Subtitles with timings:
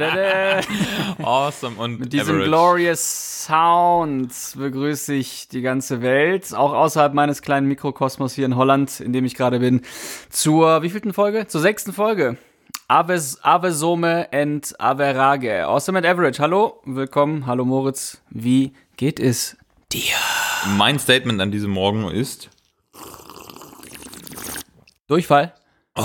[1.22, 1.76] awesome.
[1.78, 2.48] Und Mit diesem Average.
[2.48, 9.00] glorious Sound begrüße ich die ganze Welt, auch außerhalb meines kleinen Mikrokosmos hier in Holland,
[9.00, 9.82] in dem ich gerade bin,
[10.30, 11.46] zur wievielten Folge?
[11.46, 12.36] Zur sechsten Folge.
[12.88, 15.66] Ave, Ave Some and Average.
[15.66, 16.40] Awesome and Average.
[16.40, 17.46] Hallo, willkommen.
[17.46, 18.22] Hallo Moritz.
[18.30, 19.56] Wie geht es
[19.92, 20.14] dir?
[20.76, 22.50] Mein Statement an diesem Morgen ist,
[25.06, 25.52] Durchfall?
[25.96, 26.02] Oh,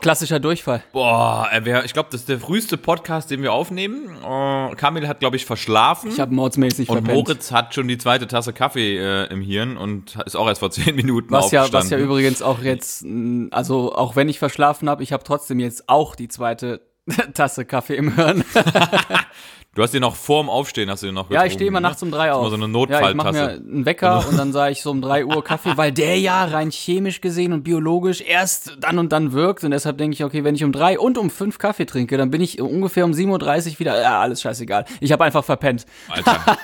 [0.00, 0.82] klassischer Durchfall.
[0.92, 4.10] boah, er wär, ich glaube, das ist der früheste Podcast, den wir aufnehmen.
[4.22, 6.10] Äh, Kamil hat, glaube ich, verschlafen.
[6.10, 7.16] Ich habe mordsmäßig und verpennt.
[7.16, 10.70] Moritz hat schon die zweite Tasse Kaffee äh, im Hirn und ist auch erst vor
[10.70, 11.90] zehn Minuten Was ja, aufgestanden.
[11.90, 13.04] was ja übrigens auch jetzt,
[13.50, 16.80] also auch wenn ich verschlafen habe, ich habe trotzdem jetzt auch die zweite
[17.34, 18.44] Tasse Kaffee im Hirn.
[19.76, 21.80] Du hast dir noch vorm Aufstehen, hast du dir noch Ja, getrunken, ich stehe immer
[21.80, 21.88] ne?
[21.88, 22.42] nachts um drei auf.
[22.42, 23.62] mal so eine Ja, ich mache mir Notfalltasse.
[23.70, 26.70] einen Wecker und dann sage ich so um drei Uhr Kaffee, weil der ja rein
[26.70, 29.64] chemisch gesehen und biologisch erst dann und dann wirkt.
[29.64, 32.30] Und deshalb denke ich, okay, wenn ich um drei und um fünf Kaffee trinke, dann
[32.30, 34.86] bin ich ungefähr um 7.30 Uhr wieder, ja, alles scheißegal.
[35.00, 35.84] Ich habe einfach verpennt.
[36.08, 36.40] Alter,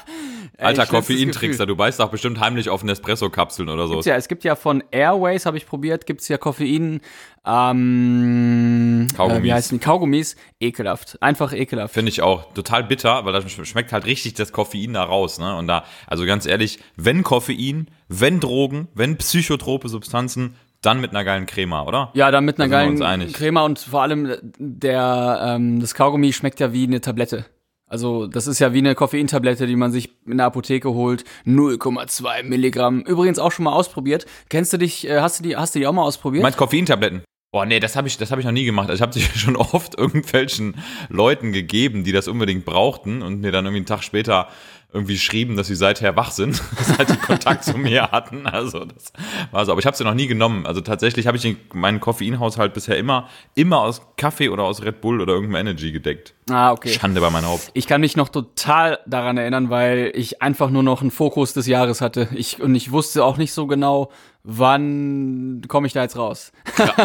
[0.59, 4.01] Alter Koffeintrickster, du beißt doch bestimmt heimlich auf Nespresso-Kapseln oder so.
[4.03, 7.01] Ja, es gibt ja von Airways, habe ich probiert, gibt's ja Koffein,
[7.47, 9.41] ähm, Kaugummis.
[9.41, 9.85] Äh, wie heißen die?
[9.85, 11.21] Kaugummis, ekelhaft.
[11.23, 11.95] Einfach ekelhaft.
[11.95, 15.39] Finde ich auch total bitter, weil da sch- schmeckt halt richtig das Koffein da raus.
[15.39, 15.57] Ne?
[15.57, 21.23] Und da, also ganz ehrlich, wenn Koffein, wenn Drogen, wenn psychotrope Substanzen, dann mit einer
[21.25, 22.11] geilen Crema, oder?
[22.15, 23.33] Ja, dann mit einer Da geilen.
[23.33, 27.45] Crema und vor allem der, ähm, das Kaugummi schmeckt ja wie eine Tablette.
[27.93, 31.25] Also das ist ja wie eine Koffeintablette, die man sich in der Apotheke holt.
[31.45, 33.03] 0,2 Milligramm.
[33.03, 34.25] Übrigens auch schon mal ausprobiert.
[34.49, 36.43] Kennst du dich, äh, hast du die, hast du die auch mal ausprobiert?
[36.43, 37.23] Meinst Koffeintabletten?
[37.53, 38.89] Boah, nee, das habe ich, das hab ich noch nie gemacht.
[38.89, 40.77] Also ich habe sie schon oft irgendwelchen
[41.11, 44.49] Leuten gegeben, die das unbedingt brauchten und mir dann irgendwie einen Tag später
[44.95, 48.47] irgendwie schrieben, dass sie seither wach sind, dass halt die Kontakt zu mir hatten.
[48.47, 49.13] Also das
[49.51, 49.73] war so.
[49.73, 50.67] Aber ich habe sie noch nie genommen.
[50.67, 55.21] Also tatsächlich habe ich meinen Koffeinhaushalt bisher immer, immer aus Kaffee oder aus Red Bull
[55.21, 56.33] oder irgendeinem Energy gedeckt.
[56.51, 56.91] ah, okay.
[56.91, 57.71] Schande bei meinem Haupt.
[57.75, 61.67] Ich kann mich noch total daran erinnern, weil ich einfach nur noch einen Fokus des
[61.67, 62.29] Jahres hatte.
[62.35, 64.11] Ich, und ich wusste auch nicht so genau,
[64.45, 66.53] wann komme ich da jetzt raus.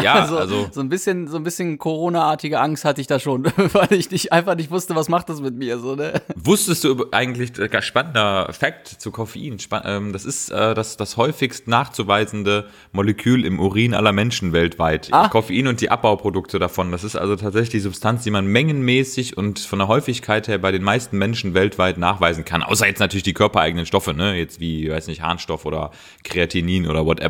[0.02, 3.92] Ja, also so ein bisschen, so ein bisschen Corona-artige Angst hatte ich da schon, weil
[3.92, 6.20] ich nicht, einfach nicht wusste, was macht das mit mir, so, ne?
[6.34, 11.68] Wusstest du eigentlich, äh, spannender Fakt zu Koffein, ähm, das ist äh, das, das häufigst
[11.68, 15.08] nachzuweisende Molekül im Urin aller Menschen weltweit.
[15.12, 15.28] Ah.
[15.28, 19.60] Koffein und die Abbauprodukte davon, das ist also tatsächlich die Substanz, die man mengenmäßig und
[19.60, 22.64] von der Häufigkeit her bei den meisten Menschen weltweit nachweisen kann.
[22.64, 24.34] Außer jetzt natürlich die körpereigenen Stoffe, ne?
[24.34, 25.92] jetzt wie, weiß nicht, Harnstoff oder
[26.24, 27.27] Kreatinin oder whatever.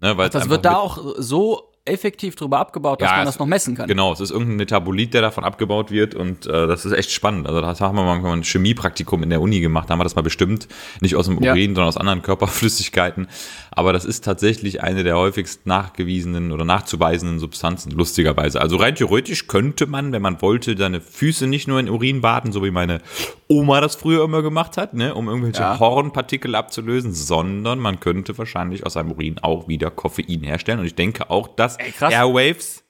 [0.00, 0.16] Ne?
[0.16, 3.46] Weil es Das wird da auch so effektiv drüber abgebaut, dass Ja, man das noch
[3.46, 3.88] messen kann.
[3.88, 7.46] Genau, es ist irgendein Metabolit, der davon abgebaut wird und äh, das ist echt spannend.
[7.46, 10.16] Also das haben wir mal ein Chemiepraktikum in der Uni gemacht, da haben wir das
[10.16, 10.66] mal bestimmt,
[11.00, 11.52] nicht aus dem Ja.
[11.52, 13.28] Urin, sondern aus anderen Körperflüssigkeiten.
[13.70, 18.60] Aber das ist tatsächlich eine der häufigst nachgewiesenen oder nachzuweisenden Substanzen, lustigerweise.
[18.62, 22.52] Also rein theoretisch könnte man, wenn man wollte, seine Füße nicht nur in Urin baden,
[22.52, 23.02] so wie meine
[23.48, 25.78] Oma das früher immer gemacht hat, ne, um irgendwelche Ja.
[25.78, 30.78] Hornpartikel abzulösen, sondern man könnte wahrscheinlich aus seinem Urin auch wieder Koffein herstellen.
[30.80, 32.12] Und ich denke auch, dass krass.
[32.12, 32.83] Airwaves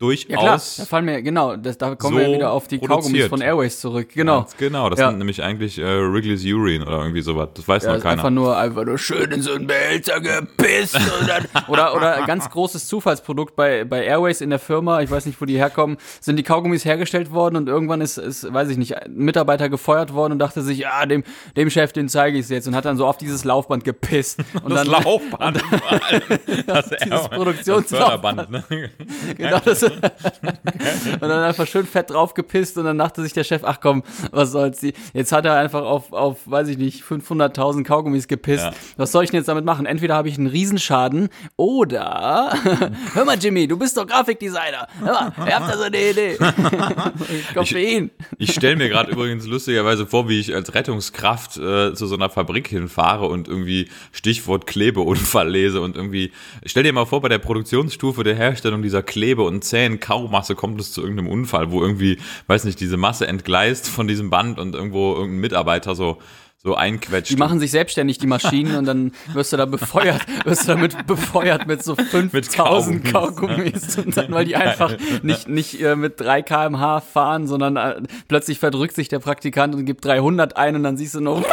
[0.00, 2.78] Ja klar, durchaus da fallen wir, genau, das, da kommen so wir wieder auf die
[2.78, 3.30] Kaugummis produziert.
[3.30, 4.10] von Airways zurück.
[4.14, 4.38] Genau.
[4.42, 5.08] Ganz genau, das Ja.
[5.08, 7.48] sind nämlich eigentlich äh, Wrigley's Urine oder irgendwie sowas.
[7.54, 8.12] Das weiß Ja, noch ist keiner.
[8.12, 10.94] einfach nur, einfach nur schön in so einen Behälter gepisst.
[10.94, 15.26] und dann, oder, oder ganz großes Zufallsprodukt bei, bei Airways in der Firma, ich weiß
[15.26, 18.76] nicht, wo die herkommen, sind die Kaugummis hergestellt worden und irgendwann ist, ist weiß ich
[18.76, 21.24] nicht, ein Mitarbeiter gefeuert worden und dachte sich, ja, dem,
[21.56, 24.38] dem Chef, den zeige ich es jetzt und hat dann so auf dieses Laufband gepisst.
[24.62, 25.60] Und das dann, Laufband.
[26.68, 28.38] das Dieses Produktionslaufband.
[28.38, 28.90] Das Förderband, ne?
[29.36, 29.87] Genau, das,
[31.20, 34.52] und dann einfach schön fett draufgepisst und dann dachte sich der Chef, ach komm, was
[34.52, 38.64] soll's, die, jetzt hat er einfach auf, auf, weiß ich nicht, 500.000 Kaugummis gepisst.
[38.64, 38.72] Ja.
[38.96, 39.86] Was soll ich denn jetzt damit machen?
[39.86, 42.52] Entweder habe ich einen Riesenschaden oder,
[43.14, 44.88] hör mal Jimmy, du bist doch Grafikdesigner.
[45.00, 46.38] Hör mal, ihr habt da so eine Idee.
[47.54, 48.10] Koffein.
[48.38, 52.30] Ich stelle mir gerade übrigens lustigerweise vor, wie ich als Rettungskraft äh, zu so einer
[52.30, 56.32] Fabrik hinfahre und irgendwie Stichwort Klebeunfall lese und irgendwie,
[56.64, 60.80] stell dir mal vor, bei der Produktionsstufe der Herstellung dieser Klebe- und zähen Kaumasse kommt
[60.80, 64.74] es zu irgendeinem Unfall, wo irgendwie, weiß nicht, diese Masse entgleist von diesem Band und
[64.74, 66.18] irgendwo irgendein Mitarbeiter so
[66.60, 67.30] so einquetscht.
[67.30, 71.06] Die machen sich selbstständig, die Maschinen, und dann wirst du da befeuert, wirst du damit
[71.06, 73.12] befeuert mit so 5000 Kaugummis.
[73.12, 73.98] Kaugummis.
[73.98, 78.58] Und dann, weil die einfach nicht, nicht äh, mit 3 kmh fahren, sondern äh, plötzlich
[78.58, 81.44] verdrückt sich der Praktikant und gibt 300 ein und dann siehst du nur,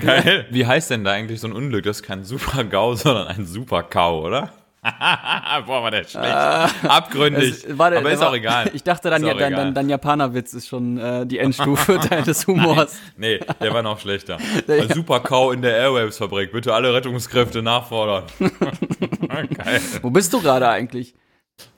[0.00, 0.46] Geil.
[0.50, 1.84] Wie heißt denn da eigentlich so ein Unglück?
[1.84, 4.52] Das ist kein Super-GAU, sondern ein Super-KAU, oder?
[5.66, 6.84] Boah, war der schlecht.
[6.84, 7.64] Abgründig.
[7.64, 8.70] Es war der- Aber ist der auch war- egal.
[8.74, 12.98] Ich dachte dann, ja, dein, dein, dein Japanerwitz ist schon äh, die Endstufe deines Humors.
[13.16, 14.38] Nee, der war noch schlechter.
[14.68, 16.52] Ein Super-KAU in der Airwaves-Fabrik.
[16.52, 18.24] Bitte alle Rettungskräfte nachfordern.
[18.38, 19.80] Geil.
[20.02, 21.14] Wo bist du gerade eigentlich?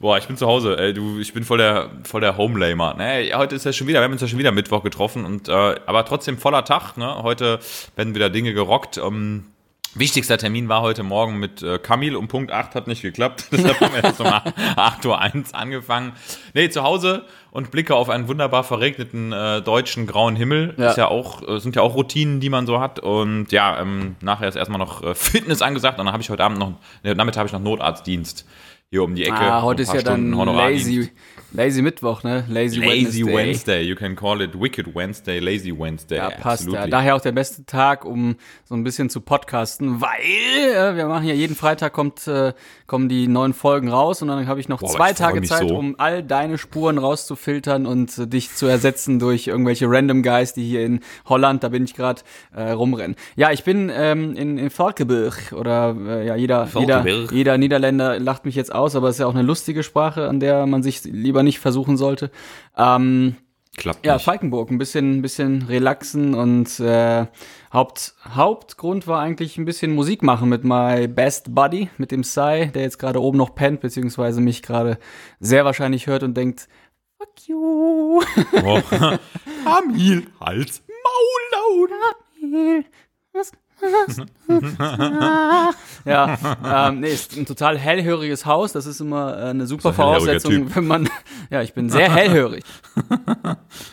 [0.00, 2.94] Boah, ich bin zu Hause, ey, du, ich bin voll der, voll der Homelamer.
[2.98, 5.48] Nee, heute ist ja schon wieder, wir haben uns ja schon wieder Mittwoch getroffen und,
[5.48, 7.22] äh, aber trotzdem voller Tag, ne?
[7.22, 7.60] Heute
[7.94, 8.98] werden wieder Dinge gerockt.
[8.98, 9.44] Um,
[9.94, 13.46] Wichtigster Termin war heute Morgen mit äh, Kamil um Punkt 8 hat nicht geklappt.
[13.52, 14.26] Deshalb haben wir jetzt um
[14.76, 16.12] 8.01 Uhr 1 angefangen.
[16.54, 20.74] Nee, zu Hause und blicke auf einen wunderbar verregneten äh, deutschen grauen Himmel.
[20.76, 20.90] Ja.
[20.90, 23.00] Ist ja auch, äh, sind ja auch Routinen, die man so hat.
[23.00, 26.44] Und ja, ähm, nachher ist erstmal noch äh, Fitness angesagt und dann habe ich heute
[26.44, 28.46] Abend noch, ne, damit habe ich noch Notarztdienst
[28.90, 29.36] hier um die Ecke.
[29.36, 30.86] Ah, heute ist ja dann Stunden Honorardienst.
[30.86, 31.10] lazy,
[31.52, 32.44] lazy Mittwoch, ne?
[32.48, 33.34] Lazy, Lazy Wednesday.
[33.34, 33.82] Wednesday.
[33.82, 36.16] You can call it Wicked Wednesday, Lazy Wednesday.
[36.16, 36.70] Ja, passt.
[36.70, 36.86] Ja.
[36.86, 41.26] Daher auch der beste Tag, um so ein bisschen zu podcasten, weil äh, wir machen
[41.26, 42.54] ja jeden Freitag kommt, äh,
[42.88, 45.68] kommen die neuen Folgen raus und dann habe ich noch Boah, zwei ich Tage Zeit,
[45.68, 45.76] so.
[45.76, 50.64] um all deine Spuren rauszufiltern und äh, dich zu ersetzen durch irgendwelche Random Guys, die
[50.64, 52.22] hier in Holland, da bin ich gerade
[52.56, 53.14] äh, rumrennen.
[53.36, 58.46] Ja, ich bin ähm, in, in Valkenburg oder äh, ja jeder jeder jeder Niederländer lacht
[58.46, 61.04] mich jetzt aus, aber es ist ja auch eine lustige Sprache, an der man sich
[61.04, 62.30] lieber nicht versuchen sollte.
[62.76, 63.36] Ähm,
[63.78, 64.24] Klappt ja, nicht.
[64.24, 67.26] Falkenburg, ein bisschen, ein bisschen relaxen und äh,
[67.72, 72.66] Haupt, Hauptgrund war eigentlich ein bisschen Musik machen mit my best buddy, mit dem Sai,
[72.66, 74.98] der jetzt gerade oben noch pennt, beziehungsweise mich gerade
[75.38, 76.68] sehr wahrscheinlich hört und denkt,
[77.18, 78.20] fuck you.
[78.64, 78.82] Oh.
[79.64, 81.88] Kamil, Hals, Maul,
[82.50, 82.84] laut.
[83.32, 83.52] Was?
[86.04, 88.72] Ja, ähm, nee, ist ein total hellhöriges Haus.
[88.72, 91.08] Das ist immer äh, eine super ein Voraussetzung, wenn man.
[91.50, 92.62] Ja, ich bin sehr hellhörig.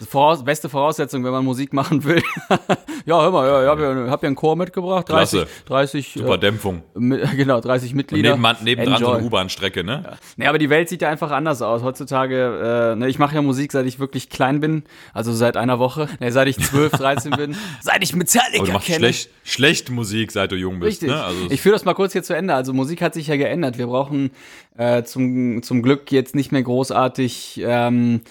[0.10, 2.22] Voraus beste Voraussetzung, wenn man Musik machen will.
[3.06, 5.08] ja, hör mal, ja, ich habe ja, hab ja einen Chor mitgebracht.
[5.08, 5.52] 30, Klasse.
[5.68, 6.84] 30 Super äh, Dämpfung.
[6.96, 8.32] mi- genau, 30 Und Mitglieder.
[8.32, 9.18] nebenan, nebendran so Enjoy.
[9.20, 10.18] eine U-Bahn-Strecke, ne?
[10.36, 11.82] Nee, aber die Welt sieht ja einfach anders aus.
[11.82, 14.84] Heutzutage, äh, ne, ich mache ja Musik, seit ich wirklich klein bin.
[15.14, 16.10] Also seit einer Woche.
[16.20, 17.56] Ne, seit ich 12, 13 bin.
[17.82, 19.00] Seit ich Metallica du machst kenne.
[19.00, 21.10] schlecht, schlecht Musik, seit du jung bist, Richtig.
[21.10, 21.24] ne?
[21.24, 22.54] Also ich führe das mal kurz hier zu Ende.
[22.54, 23.78] Also Musik hat sich ja geändert.
[23.78, 24.32] Wir brauchen
[24.78, 28.22] äh, zum, zum Glück jetzt nicht mehr großartig ähm,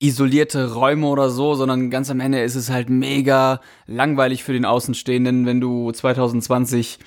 [0.00, 4.64] isolierte Räume oder so, sondern ganz am Ende ist es halt mega langweilig für den
[4.64, 6.98] Außenstehenden, wenn du 2020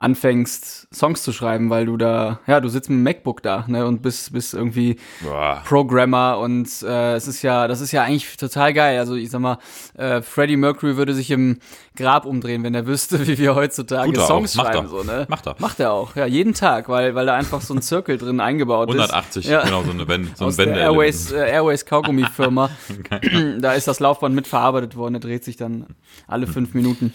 [0.00, 3.84] anfängst, Songs zu schreiben, weil du da, ja, du sitzt mit dem MacBook da, ne,
[3.86, 5.62] und bist, bist irgendwie boah.
[5.66, 8.98] Programmer und äh, es ist ja, das ist ja eigentlich total geil.
[8.98, 9.58] Also ich sag mal,
[9.98, 11.58] äh, Freddie Mercury würde sich im
[11.96, 14.86] Grab umdrehen, wenn er wüsste, wie wir heutzutage Songs schreiben.
[14.86, 14.88] er.
[14.88, 15.26] So, ne?
[15.28, 15.56] Macht er.
[15.58, 18.88] Macht er auch, ja, jeden Tag, weil, weil da einfach so ein Zirkel drin eingebaut
[18.88, 19.50] 180, ist.
[19.50, 19.64] Ja.
[19.64, 22.70] genau, so eine Wende, so Aus der Wende Airways, äh, Airways Kaugummi-Firma.
[23.60, 25.88] da ist das Laufband mit verarbeitet worden, der dreht sich dann
[26.26, 27.12] alle fünf Minuten.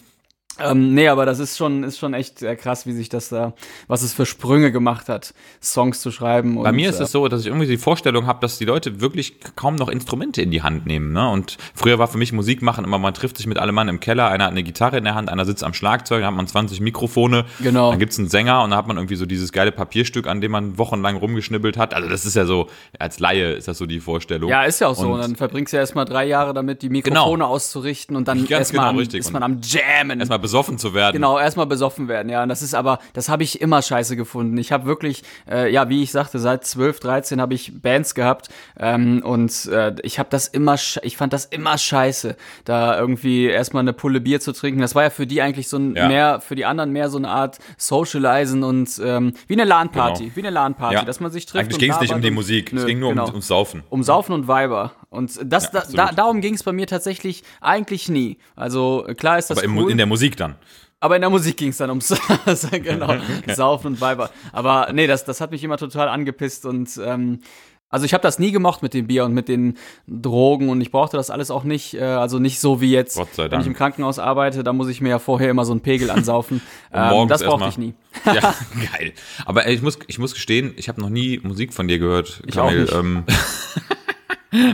[0.59, 3.53] Ähm, nee, aber das ist schon, ist schon echt krass, wie sich das da,
[3.87, 6.61] was es für Sprünge gemacht hat, Songs zu schreiben.
[6.63, 9.01] Bei mir ist äh, es so, dass ich irgendwie die Vorstellung habe, dass die Leute
[9.01, 11.11] wirklich kaum noch Instrumente in die Hand nehmen.
[11.13, 11.29] Ne?
[11.29, 13.99] Und früher war für mich Musik machen immer, man trifft sich mit allem Mann im
[13.99, 16.47] Keller, einer hat eine Gitarre in der Hand, einer sitzt am Schlagzeug, dann hat man
[16.47, 17.89] 20 Mikrofone, Genau.
[17.91, 20.51] dann gibt's einen Sänger und dann hat man irgendwie so dieses geile Papierstück, an dem
[20.51, 21.93] man wochenlang rumgeschnibbelt hat.
[21.93, 22.67] Also das ist ja so,
[22.97, 24.49] als Laie ist das so die Vorstellung.
[24.49, 25.07] Ja, ist ja auch so.
[25.07, 28.45] Und- Und dann verbringst du ja erstmal drei Jahre damit, die Mikrofone auszurichten und dann
[28.45, 30.19] erstmal genau, ist man am Jammen.
[30.19, 31.13] Erstmal besoffen zu werden.
[31.15, 32.43] Genau, erstmal besoffen werden, ja.
[32.43, 34.57] Und das ist aber, das habe ich immer scheiße gefunden.
[34.57, 38.49] Ich habe wirklich, äh, ja, wie ich sagte, seit 12, 13 habe ich Bands gehabt
[38.79, 43.81] ähm, und äh, ich habe das immer, ich fand das immer scheiße, da irgendwie erstmal
[43.81, 44.81] eine Pulle Bier zu trinken.
[44.81, 46.07] Das war ja für die eigentlich so ein Ja.
[46.07, 50.35] mehr, für die anderen mehr so eine Art Socializen und ähm, wie eine LAN-Party, Genau.
[50.35, 51.03] wie eine LAN-Party, Ja.
[51.05, 51.65] dass man sich trifft.
[51.65, 53.83] Eigentlich ging es nicht um die Musik, Nö, es ging nur genau um, ums Saufen.
[53.89, 54.91] um Saufen und Weiber.
[55.15, 58.37] Und das, Ja, da, darum ging es bei mir tatsächlich eigentlich nie.
[58.55, 60.55] Also klar ist das Aber cool, in der Musik dann.
[60.99, 62.13] aber in der Musik ging es dann ums
[62.71, 63.15] genau,
[63.53, 64.29] Saufen und Weiber.
[64.51, 67.39] Aber nee, das, das hat mich immer total angepisst und ähm,
[67.87, 70.91] also ich habe das nie gemocht mit dem Bier und mit den Drogen und ich
[70.91, 74.19] brauchte das alles auch nicht, äh, also nicht so wie jetzt, wenn ich im Krankenhaus
[74.19, 76.61] arbeite, da muss ich mir ja vorher immer so einen Pegel ansaufen.
[76.91, 77.93] ähm, das brauchte ich nie.
[78.25, 78.53] Ja,
[78.97, 79.13] geil.
[79.45, 82.41] Aber ey, ich muss, ich muss gestehen, ich habe noch nie Musik von dir gehört.
[82.47, 82.91] Ich auch nicht.
[82.91, 83.23] Ähm,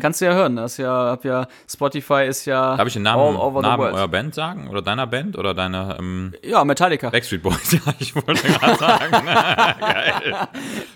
[0.01, 3.35] Kannst du ja hören, das ja, hab ja Spotify ist ja Darf ich den Namen,
[3.35, 4.67] Namen eurer Band sagen?
[4.67, 5.37] Oder deiner Band?
[5.37, 7.09] Oder deiner ähm, Ja, Metallica.
[7.09, 7.71] Backstreet Boys?
[7.85, 9.25] Ja, ich wollte gerade sagen.
[9.79, 10.35] Geil.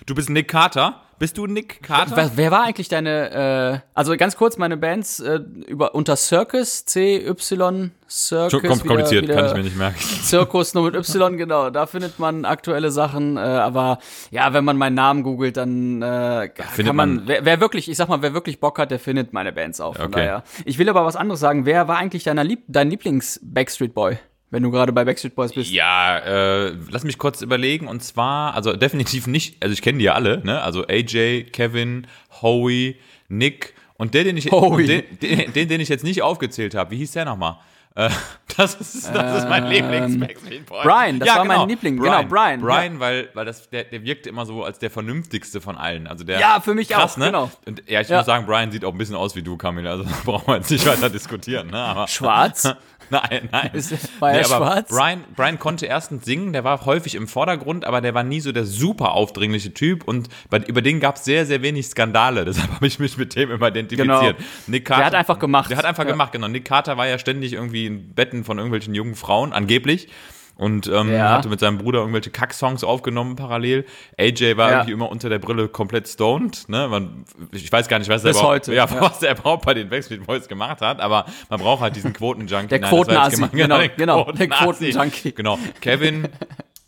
[0.06, 1.00] Du bist Nick Carter.
[1.18, 2.14] Bist du Nick Carter?
[2.14, 6.84] Wer, wer war eigentlich deine, äh, also ganz kurz, meine Bands äh, über unter Circus,
[6.84, 8.50] C-Y, Circus.
[8.50, 9.96] Schon kom- wieder- kompliziert, wieder kann ich mir nicht merken.
[10.22, 13.98] Zirkus nur mit Y, genau, da findet man aktuelle Sachen, äh, aber
[14.30, 17.88] ja, wenn man meinen Namen googelt, dann äh, findet kann man, man- wer, wer wirklich,
[17.90, 20.16] ich sag mal, wer wirklich Bock hat, der findet meine Bands auch, von Okay.
[20.16, 20.42] daher.
[20.66, 24.18] Ich will aber was anderes sagen, wer war eigentlich deiner Lieb dein Lieblings-Backstreet Boy,
[24.50, 25.70] wenn du gerade bei Backstreet Boys bist?
[25.70, 27.88] Ja, äh, lass mich kurz überlegen.
[27.88, 30.62] Und zwar, also definitiv nicht, also ich kenne die ja alle, ne?
[30.62, 32.06] Also AJ, Kevin,
[32.42, 32.96] Howie,
[33.28, 37.12] Nick und der, den ich, den, den, den ich jetzt nicht aufgezählt habe, wie hieß
[37.12, 37.58] der nochmal?
[37.96, 38.10] Äh,
[38.56, 40.82] das ist, das ist mein Ähm, Boy.
[40.84, 44.46] Brian, das war mein Liebling, genau, Brian, Brian, weil, weil das, der, der wirkte immer
[44.46, 46.06] so als der vernünftigste von allen.
[46.06, 47.26] Also der, Ja, für mich krass, auch, ne?
[47.26, 47.50] genau.
[47.66, 48.18] Und ja, ich Ja.
[48.18, 49.90] muss sagen, Brian sieht auch ein bisschen aus wie du, Camille.
[49.90, 51.68] Also da brauchen wir jetzt nicht weiter diskutieren.
[51.68, 51.78] Ne?
[51.78, 52.64] Aber, Schwarz?
[53.10, 53.70] nein, nein.
[53.72, 54.88] Ist- war er aber schwarz?
[54.90, 58.52] Brian, Brian konnte erstens singen, der war häufig im Vordergrund, aber der war nie so
[58.52, 62.44] der super aufdringliche Typ und bei, über den gab es sehr, sehr wenig Skandale.
[62.44, 64.36] Deshalb habe ich mich mit dem immer identifiziert.
[64.36, 64.48] Genau.
[64.66, 65.70] Nick Carter, hat einfach gemacht.
[65.70, 66.10] Der hat einfach Ja.
[66.10, 66.48] gemacht, genau.
[66.48, 70.08] Nick Carter war ja ständig irgendwie in Betten von irgendwelchen jungen Frauen, angeblich.
[70.58, 71.32] Und ähm, Ja.
[71.34, 73.84] hatte mit seinem Bruder irgendwelche Kack-Songs aufgenommen parallel.
[74.18, 74.76] AJ war Ja.
[74.78, 76.66] irgendwie immer unter der Brille komplett stoned.
[76.70, 76.88] Ne?
[76.88, 79.00] Man, ich weiß gar nicht, was er Bis überhaupt, heute, ja, ja.
[79.02, 82.68] was er überhaupt bei den Backstreet Boys gemacht hat, aber man braucht halt diesen Quotenjunkie.
[82.68, 84.48] Der Quotenasi, genau, den genau, der.
[84.48, 85.32] Quotenjunkie.
[85.32, 85.58] Genau.
[85.82, 86.26] Kevin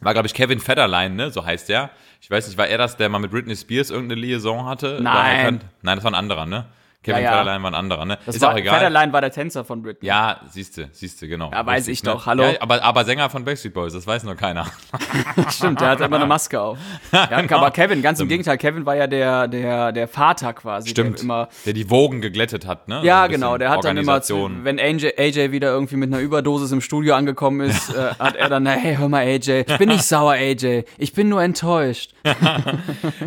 [0.00, 1.30] war, glaube ich, Kevin Federline, ne?
[1.30, 1.90] So heißt der.
[2.22, 4.98] Ich weiß nicht, war er das, der mal mit Britney Spears irgendeine Liaison hatte?
[5.02, 5.60] Nein.
[5.82, 6.64] Nein, das war ein anderer, ne?
[7.02, 7.38] Kevin Ja, ja.
[7.38, 8.18] Federline war ein anderer, ne?
[8.26, 8.76] Das ist war, auch egal.
[8.76, 10.08] Federline war der Tänzer von Britney.
[10.08, 11.52] Ja, siehste, siehste, genau.
[11.52, 12.42] Ja, weiß ich doch, hallo.
[12.42, 14.66] Ja, aber, aber Sänger von Backstreet Boys, das weiß nur keiner.
[15.50, 16.76] Stimmt, der hat immer eine Maske auf.
[17.12, 17.58] Ja, genau.
[17.58, 20.88] Aber Kevin, ganz im Gegenteil, Kevin war ja der, der, der Vater quasi.
[20.88, 21.18] Stimmt.
[21.18, 22.98] Der immer, der die Wogen geglättet hat, ne?
[23.00, 24.20] So ja, bisschen genau, der hat dann immer,
[24.64, 28.48] wenn AJ, AJ wieder irgendwie mit einer Überdosis im Studio angekommen ist, äh, hat er
[28.48, 32.12] dann, hey, hör mal, AJ, ich bin nicht sauer, AJ, ich bin nur enttäuscht.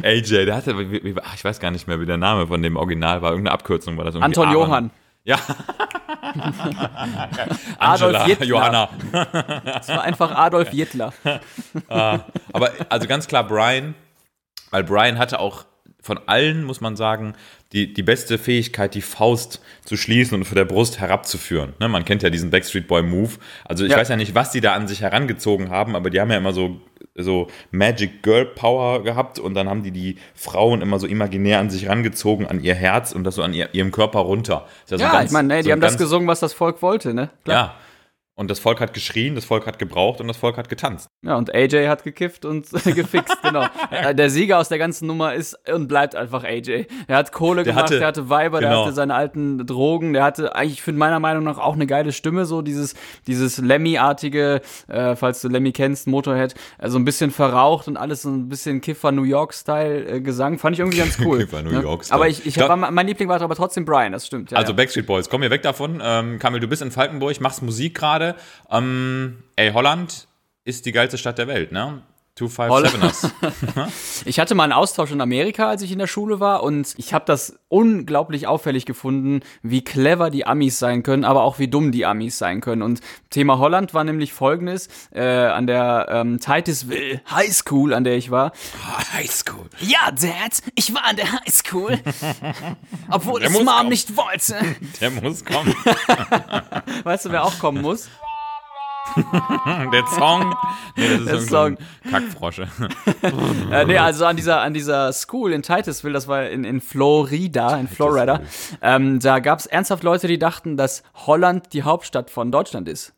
[0.03, 3.31] AJ, der hatte, ich weiß gar nicht mehr, wie der Name von dem Original war.
[3.31, 4.15] Irgendeine Abkürzung war das.
[4.15, 4.61] irgendwie Anton Aaron.
[4.61, 4.91] Johann.
[5.23, 5.37] Ja.
[7.79, 8.45] Adolf Hitler.
[8.45, 8.89] Johanna.
[9.63, 11.13] Das war einfach Adolf Hitler.
[11.87, 13.95] Aber also ganz klar Brian,
[14.71, 15.65] weil Brian hatte auch
[16.01, 17.35] von allen, muss man sagen,
[17.73, 21.73] die, die beste Fähigkeit, die Faust zu schließen und vor der Brust herabzuführen.
[21.79, 23.33] Ne, man kennt ja diesen Backstreet Boy Move.
[23.65, 23.97] Also ich Ja.
[23.97, 26.53] weiß ja nicht, was die da an sich herangezogen haben, aber die haben ja immer
[26.53, 26.81] so,
[27.15, 31.69] so Magic Girl Power gehabt und dann haben die die Frauen immer so imaginär an
[31.69, 34.65] sich herangezogen, an ihr Herz und das so an ihr, ihrem Körper runter.
[34.85, 37.13] Ist so Ja, ganz- ich meine, die so haben das gesungen, was das Volk wollte,
[37.13, 37.29] ne?
[37.43, 37.57] Klar.
[37.57, 37.75] Ja.
[38.33, 41.07] Und das Volk hat geschrien, das Volk hat gebraucht und das Volk hat getanzt.
[41.23, 43.65] Ja, und AJ hat gekifft und gefixt, genau.
[43.91, 46.85] Äh, Der Sieger aus der ganzen Nummer ist und bleibt einfach AJ.
[47.07, 48.85] Er hat Kohle Der gemacht, hatte- der hatte Weiber, der genau.
[48.85, 52.13] hatte seine alten Drogen, der hatte eigentlich, ich finde meiner Meinung nach auch eine geile
[52.13, 52.95] Stimme, so dieses,
[53.27, 58.21] dieses Lemmy-artige, äh, falls du Lemmy kennst, Motorhead, äh, so ein bisschen verraucht und alles
[58.21, 61.39] so ein bisschen Kiffer New York-Style äh, fand ich irgendwie ganz cool.
[61.39, 61.81] Kiffer New ne?
[61.81, 62.15] York-Style.
[62.15, 64.51] Aber ich, ich war, mein Liebling war aber trotzdem Brian, das stimmt.
[64.51, 64.77] Ja, Also ja.
[64.77, 66.01] Backstreet Boys, komm wir weg davon.
[66.03, 68.20] Ähm, Kamil, du bist in Falkenburg, machst Musik gerade.
[68.69, 70.27] Ähm, ey, Holland
[70.63, 72.01] ist die geilste Stadt der Welt, ne?
[72.45, 73.29] 257ers.
[74.25, 77.13] Ich hatte mal einen Austausch in Amerika, als ich in der Schule war, und ich
[77.13, 81.91] habe das unglaublich auffällig gefunden, wie clever die Amis sein können, aber auch wie dumm
[81.91, 82.81] die Amis sein können.
[82.81, 88.15] Und Thema Holland war nämlich folgendes: äh, an der ähm, Titusville High School, an der
[88.17, 88.51] ich war.
[89.13, 89.69] High School.
[89.79, 91.99] Ja, Dad, ich war an der High School,
[93.09, 93.89] obwohl Der es Mom kommen.
[93.89, 94.55] nicht wollte.
[94.99, 95.73] Der muss kommen.
[97.03, 98.09] Weißt du, wer auch kommen muss?
[99.91, 100.55] Der Song.
[100.95, 101.77] Nee, das ist Der irgend so ein
[102.09, 102.67] Kackfrosche.
[103.71, 107.77] Äh, nee, also an dieser, an dieser School in Titusville, das war in, in Florida,
[107.77, 108.41] in Florida,
[108.81, 113.13] ähm, da gab es ernsthaft Leute, die dachten, dass Holland die Hauptstadt von Deutschland ist.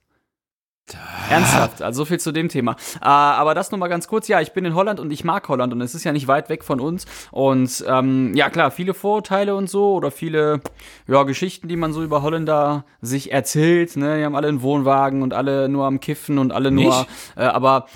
[1.29, 2.75] Ernsthaft, also so viel zu dem Thema.
[3.01, 4.27] Äh, aber das nur mal ganz kurz.
[4.27, 6.49] Ja, ich bin in Holland und ich mag Holland und es ist ja nicht weit
[6.49, 7.05] weg von uns.
[7.31, 10.61] Und ähm, ja, klar, viele Vorurteile und so oder viele
[11.07, 13.95] ja, Geschichten, die man so über Holländer sich erzählt.
[13.95, 14.17] Ne?
[14.17, 17.07] Die haben alle einen Wohnwagen und alle nur am Kiffen und alle nur.
[17.35, 17.87] Äh, aber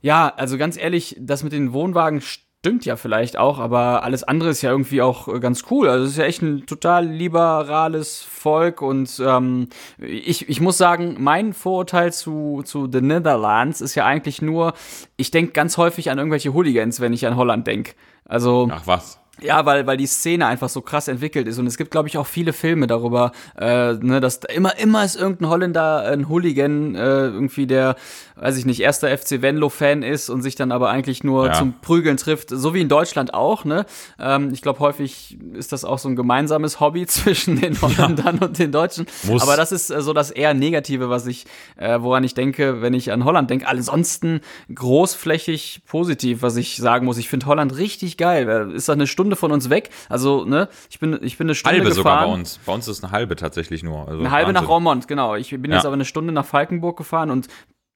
[0.00, 2.49] ja, also ganz ehrlich, das mit den Wohnwagen stimmt
[2.82, 5.88] ja vielleicht auch, aber alles andere ist ja irgendwie auch äh, ganz cool.
[5.88, 11.16] Also es ist ja echt ein total liberales Volk und ähm, ich, ich muss sagen,
[11.18, 14.74] mein Vorurteil zu, zu The Netherlands ist ja eigentlich nur,
[15.16, 17.92] ich denke ganz häufig an irgendwelche Hooligans, wenn ich an Holland denke.
[18.26, 19.18] Also Ach was.
[19.40, 21.58] ja, weil, weil die Szene einfach so krass entwickelt ist.
[21.58, 25.04] Und es gibt, glaube ich, auch viele Filme darüber, äh, ne, dass da immer, immer
[25.04, 27.96] ist irgendein Holländer, ein Hooligan, äh, irgendwie der,
[28.40, 31.52] weiß ich nicht, erster FC Venlo-Fan ist und sich dann aber eigentlich nur Ja.
[31.52, 33.86] zum Prügeln trifft, so wie in Deutschland auch, ne?
[34.18, 38.58] Ähm, ich glaube, häufig ist das auch so ein gemeinsames Hobby zwischen den Holländern und
[38.58, 39.06] den Deutschen.
[39.24, 39.42] Muss.
[39.42, 41.44] Aber das ist äh, so das eher Negative, was ich,
[41.76, 43.68] äh, woran ich denke, wenn ich an Holland denke.
[43.68, 44.40] Ansonsten
[44.74, 47.18] großflächig positiv, was ich sagen muss.
[47.18, 48.70] Ich finde Holland richtig geil.
[48.74, 49.90] Ist doch eine Stunde von uns weg.
[50.08, 51.96] Also, ne, ich bin, ich bin eine Stunde Halbe gefahren.
[51.96, 52.58] sogar bei uns.
[52.66, 54.08] Bei uns ist eine halbe tatsächlich nur.
[54.08, 54.62] Also Eine halbe Wahnsinn.
[54.64, 55.36] nach Raumont, genau.
[55.36, 55.76] Ich bin Ja.
[55.76, 57.48] jetzt aber eine Stunde nach Falkenburg gefahren und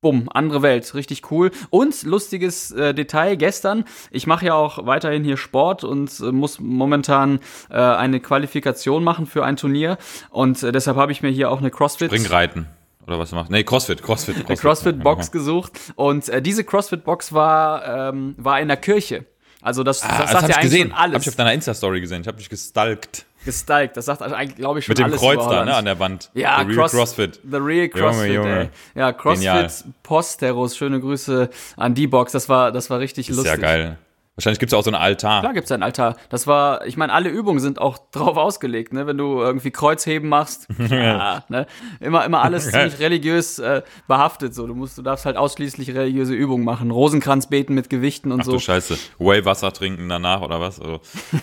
[0.05, 1.51] bumm, andere Welt, richtig cool.
[1.71, 6.61] Und lustiges äh, Detail, gestern, ich mache ja auch weiterhin hier Sport und äh, muss
[6.61, 9.97] momentan äh, eine Qualifikation machen für ein Turnier
[10.29, 12.67] und äh, deshalb habe ich mir hier auch eine CrossFit Ringreiten.
[13.07, 13.51] Oder was du machst.
[13.51, 14.37] Nee, Crossfit, Crossfit.
[14.47, 19.25] eine CrossFit-Box gesucht und äh, diese CrossFit-Box war, ähm, war in der Kirche.
[19.61, 20.89] Also das, Ah, das das sagt hab ja ich eigentlich gesehen.
[20.91, 21.15] schon alles.
[21.15, 22.21] Hab ich auf deiner Insta-Story gesehen.
[22.21, 23.25] Ich habe dich gestalkt.
[23.45, 23.97] Gestalkt.
[23.97, 26.31] Das sagt eigentlich, glaube ich, schon Mit dem alles Kreuz da, ne, an der Wand.
[26.35, 27.41] Ja, The Real Cross, CrossFit.
[27.49, 28.61] The Real CrossFit, Junge.
[28.61, 28.69] ey.
[28.95, 29.63] Ja, Genial.
[29.63, 32.33] CrossFit Posteros, schöne Grüße an die Box.
[32.33, 33.55] Das war, das war richtig Ist lustig.
[33.55, 33.99] ja geil.
[34.37, 35.43] Wahrscheinlich gibt es auch so einen Altar.
[35.43, 36.17] Klar gibt's einen Altar.
[36.29, 39.07] Das war, ich meine, alle Übungen sind auch drauf ausgelegt, ne?
[39.07, 41.67] Wenn du irgendwie Kreuzheben machst, ja, ne?
[42.01, 44.55] Immer, immer alles ziemlich religiös äh, behaftet.
[44.55, 46.91] So, du musst, du darfst halt ausschließlich religiöse Übungen machen.
[46.91, 48.53] Rosenkranz beten mit Gewichten und Ach so.
[48.53, 48.99] du Scheiße.
[49.19, 50.81] Weihwasser trinken danach oder was?
[50.81, 51.01] Also,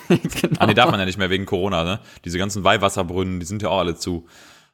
[0.09, 0.55] genau.
[0.59, 1.99] ah, nee, darf man ja nicht mehr wegen Corona, ne?
[2.25, 4.27] Diese ganzen Weihwasserbrunnen, die sind ja auch alle zu.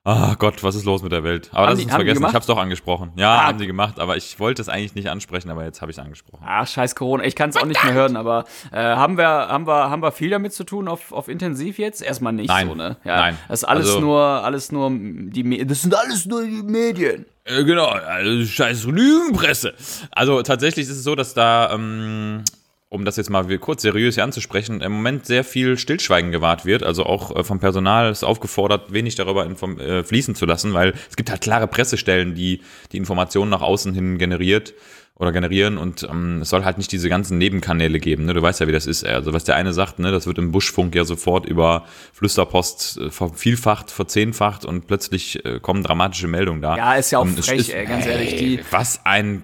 [0.10, 1.50] Ah Gott, was ist los mit der Welt?
[1.52, 2.26] Aber Haben das ist vergessen.
[2.26, 3.12] Ich hab's doch angesprochen.
[3.18, 3.44] Ja, Ah.
[3.48, 6.02] haben die gemacht, aber ich wollte es eigentlich nicht ansprechen, aber jetzt habe ich es
[6.02, 6.46] angesprochen.
[6.48, 7.26] Ah, scheiß Corona.
[7.26, 10.14] Ich kann es auch nicht mehr hören, aber äh, haben wir, haben wir, haben wir
[10.14, 12.02] viel damit zu tun auf, auf intensiv jetzt?
[12.02, 12.70] Erstmal nicht Nein.
[12.70, 12.96] so, ne?
[13.04, 13.38] Ja, Nein.
[13.50, 17.26] Das ist alles Also- nur, alles nur die Me Das sind alles nur die Medien.
[17.44, 19.74] Äh, genau, also scheiß Lügenpresse.
[20.12, 22.44] Also tatsächlich ist es so, dass da, ähm,
[22.90, 26.84] um das jetzt mal kurz seriös hier anzusprechen, im Moment sehr viel Stillschweigen gewahrt wird.
[26.84, 31.16] Also auch äh, vom Personal ist aufgefordert, wenig darüber äh, fließen zu lassen, weil es
[31.18, 34.74] gibt halt klare Pressestellen, die die Informationen nach außen hin generiert
[35.20, 38.26] oder generieren und ähm, es soll halt nicht diese ganzen Nebenkanäle geben.
[38.26, 38.36] Ne?
[38.36, 39.04] Du weißt ja, wie das ist.
[39.04, 43.10] Also was der eine sagt, ne, das wird im Buschfunk ja sofort über Flüsterpost äh,
[43.10, 46.78] vervielfacht, verzehnfacht und plötzlich äh, kommen dramatische Meldungen da.
[46.78, 48.36] Ja, ist ja auch es frech, ist- ey, ganz ehrlich.
[48.36, 49.42] Die, was ein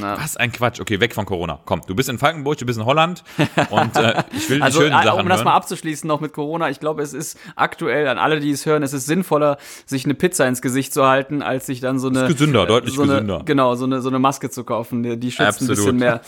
[0.00, 0.16] Na.
[0.18, 0.80] was ein Quatsch.
[0.80, 1.60] Okay, weg von Corona.
[1.64, 3.22] Komm, du bist in Falkenburg, du bist in Holland
[3.70, 6.32] und äh, ich will die Also, schönen äh, Sachen um das mal abzuschließen noch mit
[6.32, 10.04] Corona, ich glaube, es ist aktuell an alle, die es hören, es ist sinnvoller, sich
[10.04, 12.22] eine Pizza ins Gesicht zu halten, als sich dann so eine.
[12.22, 13.42] Ist gesünder, äh, deutlich so eine, gesünder.
[13.44, 15.02] Genau, so eine, so eine Maske zu kaufen.
[15.02, 15.76] Die, die schützt ein Absolut.
[15.76, 16.20] bisschen mehr.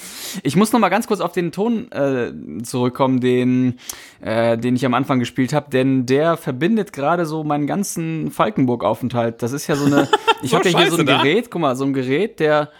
[0.43, 3.79] Ich muss noch mal ganz kurz auf den Ton äh, zurückkommen, den,
[4.21, 9.43] äh, den ich am Anfang gespielt habe, denn der verbindet gerade so meinen ganzen Falkenburg-Aufenthalt.
[9.43, 10.09] Das ist ja so eine.
[10.41, 11.17] Ich So habe ja hier so ein da?
[11.21, 12.71] Gerät, guck mal, so ein Gerät, der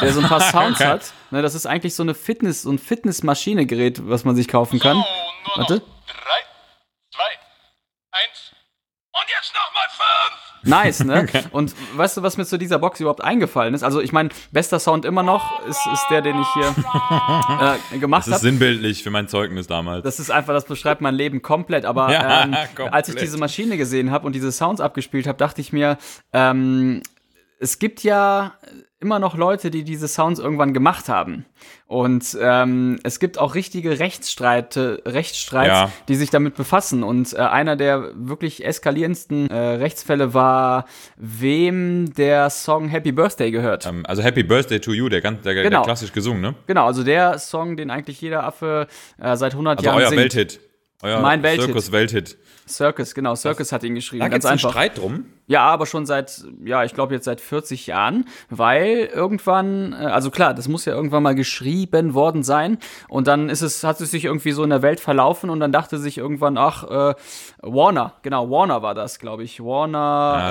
[0.00, 0.88] der so ein paar Sounds Okay.
[0.90, 1.12] hat.
[1.30, 4.96] Ne, das ist eigentlich so eine Fitness, so ein Fitnessmaschine-Gerät, was man sich kaufen kann.
[4.96, 5.74] So, nur Warte.
[5.74, 6.40] noch drei,
[7.12, 7.24] zwei,
[8.12, 8.52] eins
[9.12, 10.44] und jetzt nochmal fünf!
[10.64, 11.26] Nice, ne?
[11.52, 13.84] Und weißt du, was mir zu dieser Box überhaupt eingefallen ist?
[13.84, 16.74] Also ich meine, bester Sound immer noch ist, ist der, den ich hier
[17.94, 18.40] äh, gemacht Das ist habe.
[18.42, 20.02] sinnbildlich für mein Zeugnis damals.
[20.02, 21.84] Das ist einfach, das beschreibt mein Leben komplett.
[21.84, 22.92] Aber Ja, ähm, komplett.
[22.92, 25.96] als ich diese Maschine gesehen habe und diese Sounds abgespielt habe, dachte ich mir,
[26.32, 27.02] ähm,
[27.60, 28.54] es gibt ja
[29.00, 31.44] immer noch Leute, die diese Sounds irgendwann gemacht haben.
[31.86, 35.92] Und ähm, es gibt auch richtige Rechtsstreite, Rechtsstreits, Ja.
[36.08, 37.04] die sich damit befassen.
[37.04, 40.84] Und äh, einer der wirklich eskalierendsten äh, Rechtsfälle war,
[41.16, 43.86] wem der Song Happy Birthday gehört.
[43.86, 45.68] Ähm, also Happy Birthday to You, der, ganz, der, Genau.
[45.70, 46.54] der klassisch gesungen, ne?
[46.66, 48.88] Genau, also der Song, den eigentlich jeder Affe
[49.20, 50.20] äh, seit 100 Also Jahren euer singt.
[50.20, 50.60] Welthit.
[51.00, 51.66] Euer Mein Welthit.
[51.66, 52.38] Circus-Welthit.
[52.68, 54.20] Circus, genau, Circus hat ihn geschrieben.
[54.20, 54.72] Da ganz gibt's einen.
[54.72, 55.26] Streit drum.
[55.46, 60.30] Ja, aber schon seit, ja, ich glaube jetzt seit 40 Jahren, weil irgendwann, äh, also
[60.30, 64.10] klar, das muss ja irgendwann mal geschrieben worden sein und dann ist es, hat es
[64.10, 67.14] sich irgendwie so in der Welt verlaufen und dann dachte sich irgendwann, ach, äh,
[67.62, 69.98] Warner, genau, Warner war das, glaube ich, Warner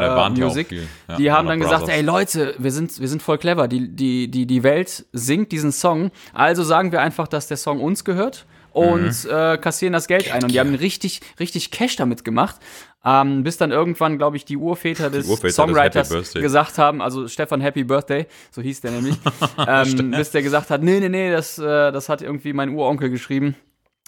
[0.01, 0.71] Ja, äh, Music.
[0.71, 1.97] Ja, die haben Warner dann gesagt, Brothers.
[1.97, 5.71] ey Leute, wir sind, wir sind voll clever, die, die, die, die Welt singt diesen
[5.71, 9.29] Song, also sagen wir einfach, dass der Song uns gehört und Mhm.
[9.29, 10.43] äh, kassieren das Geld ein.
[10.43, 12.57] Und die haben richtig, richtig Cash damit gemacht.
[13.05, 16.41] Ähm, bis dann irgendwann, glaube ich, die Urväter des Urväter des Songwriters Birthday.
[16.41, 19.15] gesagt haben, also Stefan Happy Birthday, so hieß der nämlich,
[19.67, 23.09] ähm, bis der gesagt hat, nee, nee, nee, das, äh, das hat irgendwie mein Uronkel
[23.09, 23.55] geschrieben.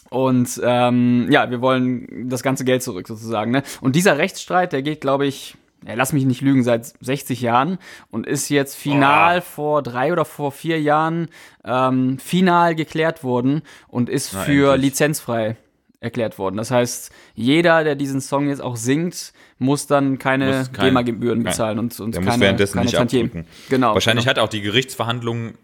[0.10, 3.52] Und ähm, ja, wir wollen das ganze Geld zurück sozusagen.
[3.52, 3.64] Ne?
[3.80, 5.56] Und dieser Rechtsstreit, der geht, glaube ich,
[5.88, 7.78] ja, lass mich nicht lügen, seit 60 Jahren
[8.12, 11.28] und ist jetzt final vor drei oder vor vier Jahren
[11.64, 14.92] ähm, final geklärt worden und ist Na, für endlich.
[14.92, 15.56] lizenzfrei
[16.02, 16.56] erklärt worden.
[16.58, 21.40] Das heißt, jeder, der diesen Song jetzt auch singt, muss dann keine Muss kein- GEMA-Gebühren
[21.44, 23.46] kein- bezahlen und, und Der keine, muss währenddessen keine nicht abdrücken.
[23.70, 23.94] Genau.
[23.94, 24.38] Wahrscheinlich genau.
[24.38, 25.56] hat auch die Gerichtsverhandlung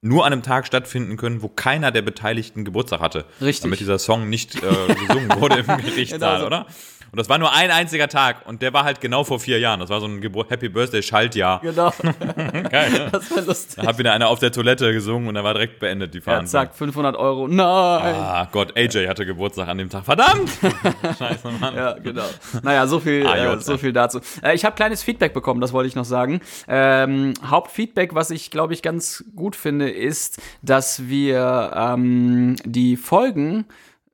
[0.00, 3.24] nur an einem Tag stattfinden können, wo keiner der Beteiligten Geburtstag hatte.
[3.40, 3.62] Richtig.
[3.62, 6.46] Damit dieser Song nicht äh, gesungen wurde im Gerichtssaal, Genau so.
[6.46, 6.66] oder?
[7.12, 9.80] Und das war nur ein einziger Tag und der war halt genau vor vier Jahren.
[9.80, 11.60] Das war so ein Gebur Happy Birthday Schaltjahr.
[11.60, 11.92] Genau,
[12.70, 13.76] Geil, das war lustig.
[13.76, 16.24] Da hat wieder einer auf der Toilette gesungen und da war direkt beendet die Ja,
[16.24, 16.48] Verhandlung.
[16.50, 17.48] zack, 500 Euro.
[17.48, 18.14] Nein!
[18.16, 20.06] Ah Gott, AJ hatte Geburtstag an dem Tag.
[20.06, 20.50] Verdammt!
[21.18, 21.76] Scheiße, Mann.
[21.76, 22.24] Ja, genau.
[22.62, 24.20] Naja, so viel, Ah, äh, so viel dazu.
[24.42, 26.40] Äh, ich habe kleines Feedback bekommen, das wollte ich noch sagen.
[26.66, 33.66] Ähm, Hauptfeedback, was ich glaube ich ganz gut finde, ist, dass wir ähm, die Folgen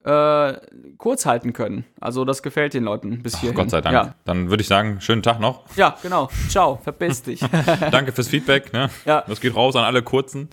[0.08, 0.54] äh,
[0.96, 1.84] kurz halten können.
[2.00, 3.56] Also das gefällt den Leuten bis Ach, hierhin.
[3.56, 3.92] Gott sei Dank.
[3.94, 5.64] Ja, Dann würde ich sagen, schönen Tag noch.
[5.76, 6.30] ja genau.
[6.48, 7.40] Ciao, verpiss dich.
[7.90, 8.72] Danke fürs Feedback.
[8.72, 8.88] Ne?
[9.04, 9.24] Ja.
[9.26, 10.48] Das geht raus an alle Kurzen.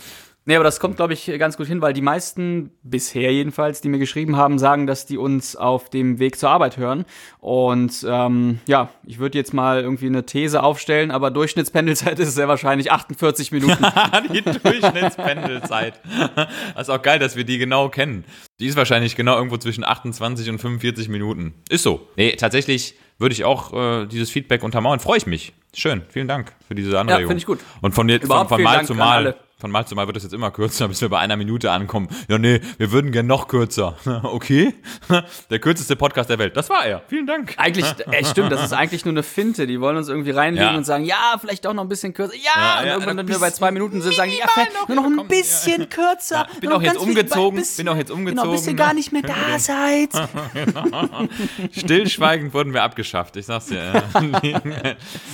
[0.48, 3.90] Nee, aber das kommt, glaube ich, ganz gut hin, weil die meisten, bisher jedenfalls, die
[3.90, 7.06] mir geschrieben haben, sagen, dass die uns auf dem Weg zur Arbeit hören.
[7.40, 12.48] Und ähm, ja, ich würde jetzt mal irgendwie eine These aufstellen, aber Durchschnittspendelzeit ist sehr
[12.48, 13.84] wahrscheinlich 48 Minuten.
[14.34, 16.00] die Durchschnittspendelzeit.
[16.76, 18.24] Das ist auch geil, dass wir die genau kennen.
[18.60, 21.56] Die ist wahrscheinlich genau irgendwo zwischen 28 und 45 Minuten.
[21.70, 22.08] Ist so.
[22.18, 25.00] Nee, tatsächlich würde ich auch äh, dieses Feedback untermauern.
[25.00, 25.54] Freue ich mich.
[25.74, 26.04] Schön.
[26.10, 27.22] Vielen Dank für diese Anregung.
[27.22, 27.60] Ja, finde ich gut.
[27.82, 29.36] Und von, von, von Mal Dank zu Mal.
[29.66, 32.08] Von Mal zu Mal wird das jetzt immer kürzer, bis wir bei einer Minute ankommen.
[32.28, 33.96] Ja, nee, wir würden gern noch kürzer.
[34.24, 34.76] Okay.
[35.50, 36.56] Der kürzeste Podcast der Welt.
[36.56, 37.02] Das war er.
[37.08, 37.56] Vielen Dank.
[37.58, 39.66] Eigentlich, äh, stimmt, das ist eigentlich nur eine Finte.
[39.66, 40.78] Die wollen uns irgendwie reinlegen Ja.
[40.78, 42.36] und sagen, ja, vielleicht auch noch ein bisschen kürzer.
[42.36, 44.46] Ja, Ja, und irgendwann, wenn wir bei zwei Minuten sind, sagen die, ja,
[44.88, 46.46] nur noch ein bisschen kürzer.
[46.62, 49.12] Bin auch jetzt wenig- umgezogen, bis- bin auch jetzt Genau, bis ihr umgezogen, gar nicht
[49.12, 50.10] mehr da seid.
[51.72, 53.36] Stillschweigend wurden wir abgeschafft.
[53.38, 54.04] Ich sag's dir.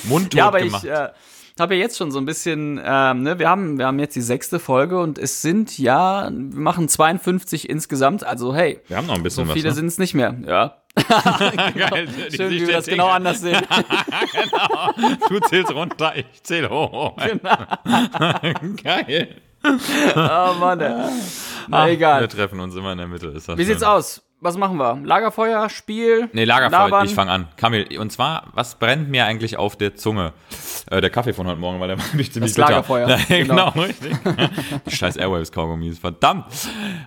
[0.06, 0.84] Mundtot Ja, aber gemacht.
[0.86, 1.10] ich äh,
[1.62, 4.22] habe ja jetzt schon so ein bisschen, ähm, ne, wir haben, wir haben jetzt die
[4.22, 9.16] sechste Folge und es sind ja, wir machen 52 insgesamt, also hey, wir haben noch
[9.16, 9.54] ein bisschen so was.
[9.54, 9.76] viele ne?
[9.76, 10.36] sind es nicht mehr.
[10.46, 10.78] Ja.
[11.78, 12.08] Geil.
[12.32, 13.62] Die Schön, wie wir das genau anders sehen.
[15.30, 17.16] Du zählst runter, ich zähl hoch.
[18.84, 19.36] Geil.
[19.64, 21.10] oh Mann, ey.
[21.68, 22.28] Na, Wir egal.
[22.28, 23.28] treffen uns immer in der Mitte.
[23.28, 23.74] Ist das Wie schön.
[23.74, 24.22] sieht's aus?
[24.44, 25.00] Was machen wir?
[25.04, 26.28] Lagerfeuer, Spiel?
[26.34, 27.06] Nee, Lagerfeuer, labern?
[27.06, 27.48] ich fange an.
[27.58, 30.34] Kamil, und zwar, was brennt mir eigentlich auf der Zunge?
[30.90, 32.70] Äh, der Kaffee von heute Morgen, weil der war nicht ziemlich Das bitter.
[32.82, 33.72] Lagerfeuer, Ja, genau.
[33.72, 33.86] genau.
[33.86, 34.18] richtig.
[34.90, 36.46] Die scheiß Airwaves-Kaugummis, verdammt.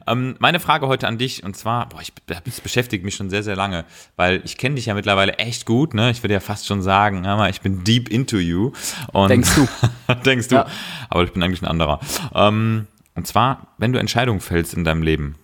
[0.06, 3.42] Ähm, meine Frage heute an dich, und zwar, boah, ich, das beschäftigt mich schon sehr,
[3.42, 6.12] sehr lange, weil ich kenne dich ja mittlerweile echt gut, ne?
[6.12, 8.70] Ich würde ja fast schon sagen, hör mal, ich bin deep into you.
[9.12, 10.14] Und Denkst du.
[10.24, 10.54] Denkst du.
[10.54, 10.66] Ja.
[11.10, 11.98] Aber ich bin eigentlich ein anderer.
[12.32, 15.34] Ähm, und zwar, wenn du Entscheidungen fällst in deinem Leben,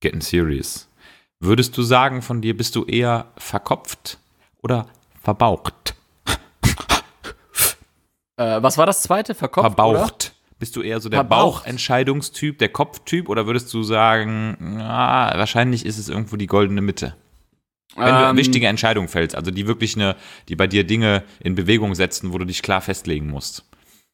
[0.00, 0.85] getting serious,
[1.46, 4.18] würdest du sagen, von dir bist du eher verkopft
[4.62, 4.86] oder
[5.22, 5.94] verbaucht?
[8.36, 9.34] Äh, was war das zweite?
[9.34, 9.98] Verkopft, oder?
[9.98, 10.32] Verbaucht.
[10.58, 11.64] Bist du eher so der Verbaucht.
[11.64, 17.14] Bauchentscheidungstyp, der Kopftyp oder würdest du sagen, na, wahrscheinlich ist es irgendwo die goldene Mitte?
[17.94, 20.16] Wenn du Ähm, wichtige Entscheidungen fällst, also die wirklich eine,
[20.48, 23.64] die bei dir Dinge in Bewegung setzen, wo du dich klar festlegen musst.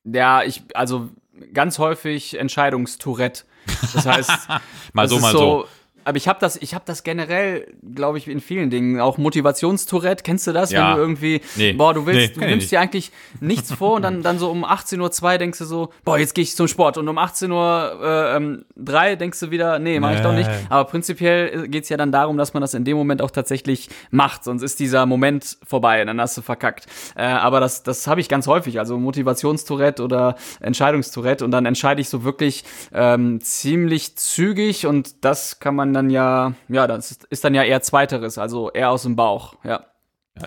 [0.04, 1.10] Ja, ich, also
[1.52, 3.44] ganz häufig Entscheidungstourette.
[3.92, 4.30] Das heißt,
[4.92, 5.66] Mal so, mal so.
[6.04, 9.00] Aber ich habe das, ich habe das generell, glaube ich, in vielen Dingen.
[9.00, 10.70] Auch Motivationstourette, kennst du das?
[10.72, 10.90] Ja.
[10.90, 11.72] Wenn du irgendwie, Nee.
[11.72, 13.10] boah, du willst, Nee, du nimmst dir eigentlich
[13.40, 16.42] nichts vor und dann, dann so um 18.02 Uhr denkst du so, boah, jetzt gehe
[16.42, 16.98] ich zum Sport.
[16.98, 20.48] Und um 18.03 Uhr äh, ähm, drei denkst du wieder, nee, mach ich doch nicht.
[20.68, 24.44] Aber prinzipiell geht's ja dann darum, dass man das in dem Moment auch tatsächlich macht.
[24.44, 26.86] Sonst ist dieser Moment vorbei und dann hast du verkackt.
[27.16, 28.78] Äh, aber das, das habe ich ganz häufig.
[28.78, 31.44] Also Motivationstourette oder Entscheidungstourette.
[31.44, 36.52] Und dann entscheide ich so wirklich ähm, ziemlich zügig und das kann man dann ja,
[36.68, 39.84] ja, das ist, dann ja eher zweiteres, also eher aus dem Bauch, ja.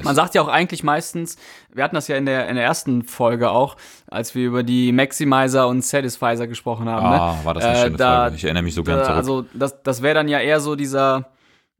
[0.01, 1.37] Man sagt ja auch eigentlich meistens,
[1.71, 3.75] wir hatten das ja in der, in der ersten Folge auch,
[4.07, 7.05] als wir über die Maximizer und Satisfizer gesprochen haben.
[7.05, 7.45] Ah, ne?
[7.45, 8.35] war das eine Äh, schöne da- Folge.
[8.37, 9.15] Ich erinnere mich so da, zurück.
[9.15, 11.27] Also das, das wäre dann ja eher so dieser,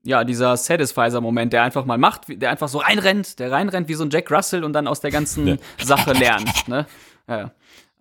[0.03, 4.03] ja, dieser Satisfizer-Moment, der einfach mal macht, der einfach so reinrennt, der reinrennt wie so
[4.03, 6.67] ein Jack Russell und dann aus der ganzen Sache lernt.
[6.67, 6.85] Ne?
[7.27, 7.49] Ja.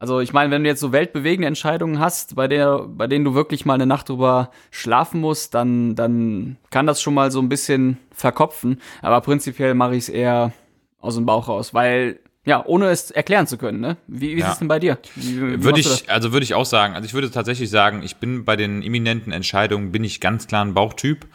[0.05, 3.35] Also ich meine, wenn du jetzt so weltbewegende Entscheidungen hast, bei, der, bei denen du
[3.35, 7.49] wirklich mal eine Nacht drüber schlafen musst, dann, dann kann das schon mal so ein
[7.49, 8.83] bisschen verkopfen.
[9.01, 10.53] Aber prinzipiell mache ich es eher
[11.01, 13.97] aus dem Bauch raus, weil, ja, ohne es erklären zu können, ne?
[14.07, 14.49] Wie, wie Ja.
[14.49, 14.99] ist es denn bei dir?
[15.14, 16.03] Wie, wie Würde du das?
[16.03, 18.83] ich, also würde ich auch sagen, also ich würde tatsächlich sagen, ich bin bei den
[18.83, 21.27] imminenten Entscheidungen, bin ich ganz klar ein Bauchtyp,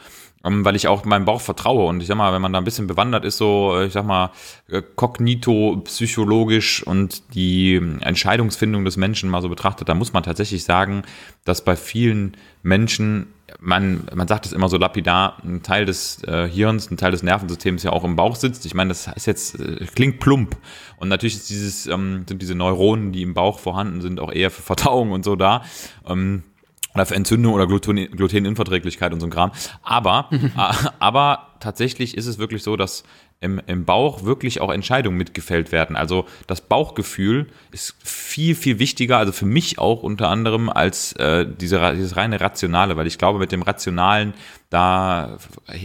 [0.41, 2.87] weil ich auch meinem Bauch vertraue und ich sag mal, wenn man da ein bisschen
[2.87, 4.31] bewandert ist, so, äh, ich sag mal,
[4.69, 10.23] äh, kognito, psychologisch und die ähm, Entscheidungsfindung des Menschen mal so betrachtet, da muss man
[10.23, 11.03] tatsächlich sagen,
[11.43, 13.27] dass bei vielen Menschen
[13.59, 17.23] man, man sagt es immer so lapidar, ein Teil des äh, Hirns, ein Teil des
[17.23, 18.65] Nervensystems ja auch im Bauch sitzt.
[18.65, 20.55] Ich meine, das ist jetzt, äh, klingt plump.
[20.97, 24.51] Und natürlich ist dieses, ähm, sind diese Neuronen, die im Bauch vorhanden sind, auch eher
[24.51, 25.63] für Verdauung und so da.
[26.07, 26.43] Ähm,
[26.93, 29.51] oder für Entzündung oder Gluten, Gluteninverträglichkeit und so ein Kram.
[29.83, 33.03] Aber, äh, aber tatsächlich ist es wirklich so, dass
[33.41, 35.95] im, im Bauch wirklich auch Entscheidungen mitgefällt werden.
[35.95, 41.45] Also das Bauchgefühl ist viel, viel wichtiger, also für mich auch unter anderem, als äh,
[41.47, 44.33] diese, dieses reine Rationale, weil ich glaube, mit dem Rationalen,
[44.69, 45.37] da,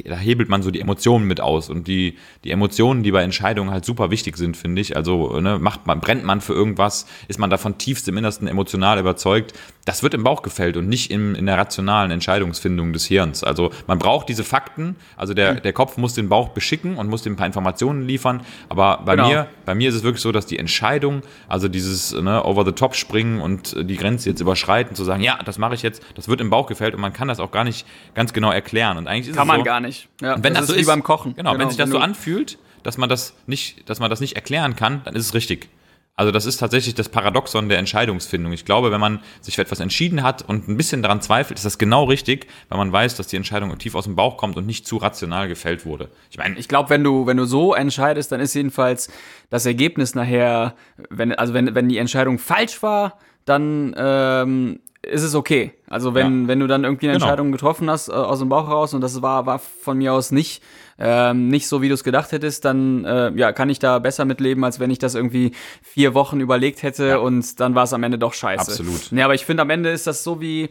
[0.05, 1.71] da hebelt man so die Emotionen mit aus.
[1.71, 4.95] Und die, die Emotionen, die bei Entscheidungen halt super wichtig sind, finde ich.
[4.95, 8.99] Also ne, macht man, brennt man für irgendwas, ist man davon tiefst im Innersten emotional
[8.99, 9.55] überzeugt.
[9.87, 13.43] Das wird im Bauch gefällt und nicht im, in der rationalen Entscheidungsfindung des Hirns.
[13.43, 17.23] Also man braucht diese Fakten, also der, der Kopf muss den Bauch beschicken und muss
[17.23, 18.41] dem paar Informationen liefern.
[18.69, 19.29] Aber bei Genau.
[19.29, 22.73] mir, bei mir ist es wirklich so, dass die Entscheidung, also dieses ne, over the
[22.73, 26.03] top springen und äh, die Grenze jetzt überschreiten, zu sagen, ja, das mache ich jetzt,
[26.15, 28.97] das wird im Bauch gefällt und man kann das auch gar nicht ganz genau erklären.
[28.99, 30.09] Und eigentlich ist Kann es man so, gar nicht.
[30.21, 31.35] Ja, und wenn das, ist so wie ist, beim Kochen.
[31.37, 34.77] Genau, wenn sich das so anfühlt, dass man das nicht, dass man das nicht erklären
[34.77, 35.69] kann, dann ist es richtig.
[36.17, 38.53] Also das ist tatsächlich das Paradoxon der Entscheidungsfindung.
[38.53, 41.65] Ich glaube, wenn man sich für etwas entschieden hat und ein bisschen daran zweifelt, ist
[41.65, 44.65] das genau richtig, weil man weiß, dass die Entscheidung tief aus dem Bauch kommt und
[44.65, 46.11] nicht zu rational gefällt wurde.
[46.31, 49.11] Ich meine, ich glaube, wenn du wenn du so entscheidest, dann ist jedenfalls
[49.51, 50.77] das Ergebnis nachher,
[51.11, 55.73] wenn also wenn wenn die Entscheidung falsch war, dann ähm, ist es okay.
[55.89, 56.49] Also wenn, ja.
[56.49, 57.27] wenn du dann irgendwie eine genau.
[57.27, 60.31] Entscheidung getroffen hast äh, aus dem Bauch heraus und das war, war von mir aus
[60.31, 60.63] nicht,
[60.99, 64.25] ähm, nicht so, wie du es gedacht hättest, dann äh, ja, kann ich da besser
[64.25, 67.17] mitleben, als wenn ich das irgendwie vier Wochen überlegt hätte ja.
[67.19, 68.71] und dann war es am Ende doch scheiße.
[68.71, 69.11] Absolut.
[69.13, 70.71] Ja, aber ich finde, am Ende ist das so wie,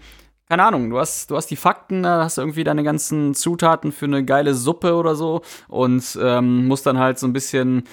[0.50, 3.92] keine Ahnung, du hast, du hast die Fakten, da hast du irgendwie deine ganzen Zutaten
[3.92, 7.84] für eine geile Suppe oder so und ähm, musst dann halt so ein bisschen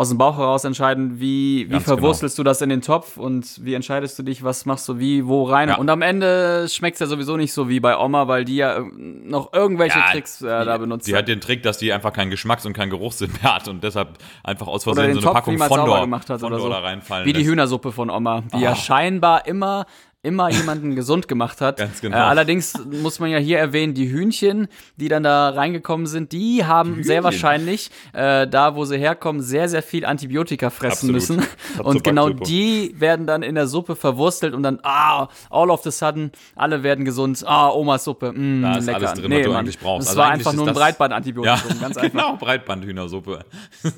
[0.00, 2.44] aus dem Bauch heraus entscheiden, wie, wie verwurstelst genau.
[2.44, 5.44] du das in den Topf und wie entscheidest du dich, was machst du wie, wo
[5.44, 5.68] rein.
[5.68, 5.76] Ja.
[5.76, 8.82] Und am Ende schmeckt es ja sowieso nicht so wie bei Oma, weil die ja
[8.94, 11.06] noch irgendwelche ja, Tricks äh, da benutzt.
[11.06, 13.84] Die hat den Trick, dass die einfach keinen Geschmacks- und keinen Geruchssinn mehr hat und
[13.84, 16.70] deshalb einfach aus Versehen so eine Topf Packung Fondor, gemacht hat Fondor oder so.
[16.70, 18.60] da reinfallen Wie die Hühnersuppe von Oma, die oh.
[18.60, 19.84] ja scheinbar immer
[20.22, 21.76] immer jemanden gesund gemacht hat.
[21.78, 22.16] Ganz genau.
[22.16, 26.64] Äh, allerdings muss man ja hier erwähnen, die Hühnchen, die dann da reingekommen sind, die
[26.66, 31.40] haben die sehr wahrscheinlich äh, da, wo sie herkommen, sehr, sehr viel Antibiotika fressen Absolut.
[31.40, 31.82] müssen.
[31.82, 35.90] Und genau die werden dann in der Suppe verwurstelt und dann, ah, all of the
[35.90, 37.42] sudden, alle werden gesund.
[37.46, 38.98] Ah, Omas Suppe, mm, da ist lecker.
[38.98, 40.08] alles drin, nee, was du Mann, eigentlich brauchst.
[40.08, 42.10] Das also war einfach nur ein Breitbandantibiotikum, ja, ganz einfach.
[42.10, 43.44] Genau, Breitbandhühnersuppe.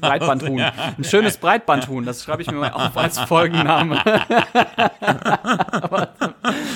[0.00, 0.60] Breitbandhuhn.
[0.98, 4.00] Ein schönes Breitbandhuhn, das schreibe ich mir mal auf als Folgenname.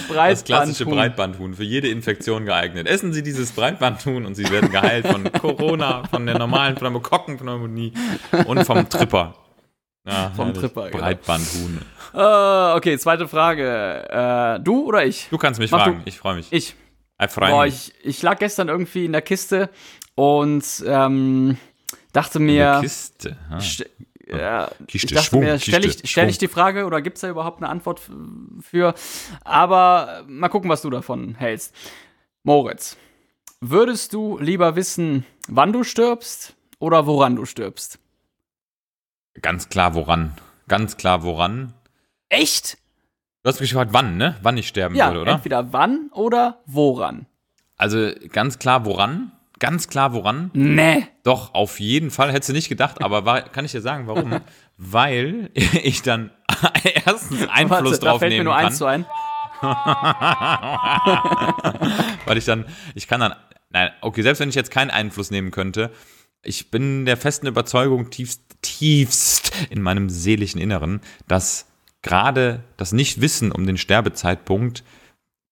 [0.09, 2.87] Das klassische Breitbandhuhn, für jede Infektion geeignet.
[2.87, 7.93] Essen Sie dieses Breitbandhuhn und Sie werden geheilt von Corona, von der normalen Pneumokokkenpneumonie
[8.47, 9.35] und vom Tripper.
[10.07, 10.61] Ja, vom herrlich.
[10.61, 10.91] Tripper.
[10.91, 11.03] Genau.
[11.03, 11.81] Breitbandhuhn.
[12.15, 14.59] Uh, okay, zweite Frage.
[14.59, 15.27] Uh, du oder ich?
[15.31, 16.09] Du kannst mich Mach fragen, du.
[16.09, 16.47] ich freue mich.
[16.51, 16.75] Ich.
[17.21, 17.93] Ich freue mich.
[18.01, 19.71] Ich, ich lag gestern irgendwie in der Kiste
[20.15, 21.57] und ähm,
[22.13, 22.79] dachte mir.
[22.83, 23.37] Kiste.
[23.51, 23.59] Ah
[24.27, 27.21] ja, Kiste, ich dachte Schwung, mir, stelle ich, stell ich die Frage oder gibt es
[27.21, 28.01] da überhaupt eine Antwort
[28.61, 28.95] für?
[29.45, 31.75] Aber mal gucken, was du davon hältst.
[32.43, 32.97] Moritz,
[33.61, 37.99] würdest du lieber wissen, wann du stirbst oder woran du stirbst?
[39.43, 40.35] Ganz klar, woran.
[40.69, 41.75] Ganz klar, woran.
[42.29, 42.79] Echt?
[43.43, 44.37] Du hast mich gefragt, wann, ne?
[44.43, 45.33] Wann ich sterben ja, würde, oder?
[45.33, 47.27] Entweder wann oder woran.
[47.77, 49.31] Also ganz klar, woran?
[49.59, 50.51] Ganz klar, woran?
[50.53, 51.07] Nee.
[51.23, 52.31] Doch, auf jeden Fall.
[52.33, 54.41] Hättest du nicht gedacht, aber war, kann ich dir sagen, warum?
[54.77, 56.31] Weil ich dann
[57.07, 58.67] erstens Einfluss Warte, drauf da fällt nehmen mir nur kann.
[58.67, 59.07] Eins zu ein.
[62.27, 63.35] Weil ich dann, ich kann dann,
[63.71, 65.91] nein, okay, selbst wenn ich jetzt keinen Einfluss nehmen könnte,
[66.43, 71.67] ich bin der festen Überzeugung tiefst, tiefst in meinem seelischen Inneren, dass
[72.03, 74.85] gerade das Nichtwissen um den Sterbezeitpunkt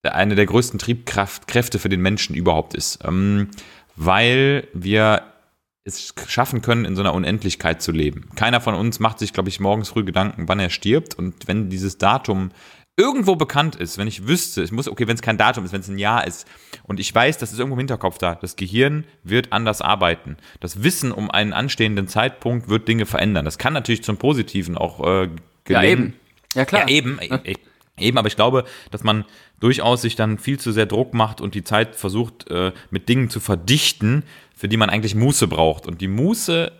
[0.03, 2.99] eine der größten Triebkräfte für den Menschen überhaupt ist.
[3.05, 3.49] Ähm,
[3.97, 5.23] weil wir
[5.85, 8.31] es schaffen können, in so einer Unendlichkeit zu leben.
[8.37, 11.15] Keiner von uns macht sich, glaube ich, morgens früh Gedanken, wann er stirbt.
[11.15, 12.51] Und wenn dieses Datum
[12.97, 15.81] irgendwo bekannt ist, wenn ich wüsste, ich muss, okay, wenn es kein Datum ist, wenn
[15.81, 16.47] es ein Jahr ist
[16.85, 20.37] und ich weiß, das ist irgendwo im Hinterkopf da, das Gehirn wird anders arbeiten.
[20.61, 23.45] Das Wissen um einen anstehenden Zeitpunkt wird Dinge verändern.
[23.45, 25.29] Das kann natürlich zum Positiven auch äh,
[25.65, 25.67] gelingen.
[25.67, 26.15] Ja, eben.
[26.55, 26.83] Ja, klar.
[26.83, 27.19] Ja, eben.
[27.43, 27.59] Ich,
[27.99, 29.25] Eben, aber ich glaube, dass man
[29.61, 33.31] durchaus sich dann viel zu sehr Druck macht und die Zeit versucht, äh, mit Dingen
[33.31, 34.25] zu verdichten,
[34.57, 35.87] für die man eigentlich Muße braucht.
[35.87, 36.73] Und die Muße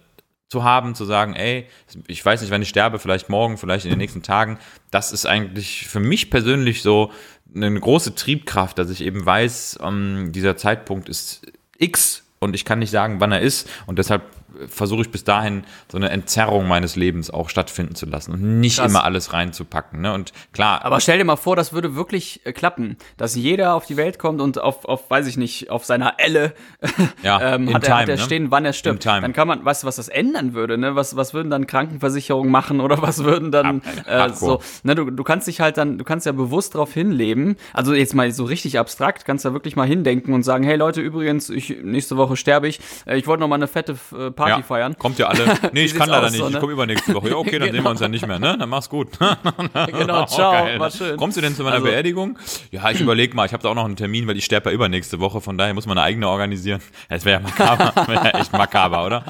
[0.49, 1.67] zu haben, zu sagen, ey,
[2.07, 4.59] ich weiß nicht, wann ich sterbe, vielleicht morgen, vielleicht in den nächsten Tagen,
[4.91, 7.13] das ist eigentlich für mich persönlich so
[7.55, 11.47] eine große Triebkraft, dass ich eben weiß, ähm, dieser Zeitpunkt ist
[11.79, 13.69] X und ich kann nicht sagen, wann er ist.
[13.87, 14.23] Und deshalb
[14.69, 18.79] versuche ich bis dahin so eine Entzerrung meines Lebens auch stattfinden zu lassen und nicht
[18.79, 18.91] Krass.
[18.91, 20.01] immer alles reinzupacken.
[20.01, 20.13] Ne?
[20.13, 20.85] Und klar.
[20.85, 24.19] Aber stell dir mal vor, das würde wirklich äh, klappen, dass jeder auf die Welt
[24.19, 26.55] kommt und auf, auf weiß ich nicht, auf seiner Elle
[27.23, 28.23] ja, ähm, hat, time, er, hat er ne?
[28.23, 29.05] stehen, wann er stirbt.
[29.07, 30.79] Dann kann man, weißt du, was das ändern würde?
[30.79, 30.97] Ne?
[30.97, 34.61] Was, was würden dann Krankenversicherungen machen oder was würden dann äh, so?
[34.83, 34.95] Ne?
[34.95, 37.57] Du, du kannst dich halt dann, du kannst ja bewusst darauf hinleben.
[37.73, 41.01] Also jetzt mal so richtig abstrakt, kannst da wirklich mal hindenken und sagen, hey Leute,
[41.01, 42.81] übrigens, ich, nächste Woche sterbe ich.
[43.07, 44.99] Äh, ich wollte noch mal eine fette äh, Party ja, feiern.
[44.99, 45.45] Kommt ja alle.
[45.73, 46.39] Nee, ich kann leider nicht.
[46.39, 46.55] So, ne?
[46.55, 47.31] Ich komme übernächste Woche.
[47.31, 47.73] Ja, okay, dann genau.
[47.73, 48.57] sehen wir uns ja nicht mehr, ne?
[48.59, 49.09] Dann mach's gut.
[49.19, 50.67] genau, ciao.
[50.77, 51.17] Oh, war schön.
[51.17, 52.39] Kommst du denn zu meiner also, Beerdigung?
[52.71, 53.47] Ja, ich überlege mal.
[53.47, 55.41] Ich habe da auch noch einen Termin, weil ich sterbe ja übernächste Woche.
[55.41, 56.81] Von daher muss man eine eigene organisieren.
[57.09, 58.07] Das wäre ja makaber.
[58.07, 59.25] wär ja echt makaber, oder?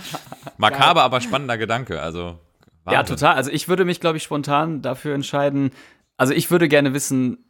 [0.58, 2.00] Makaber, aber spannender Gedanke.
[2.00, 2.38] Also.
[2.84, 2.92] Wahnsinn.
[2.92, 3.34] Ja, total.
[3.34, 5.70] Also ich würde mich, glaube ich, spontan dafür entscheiden.
[6.16, 7.43] Also ich würde gerne wissen,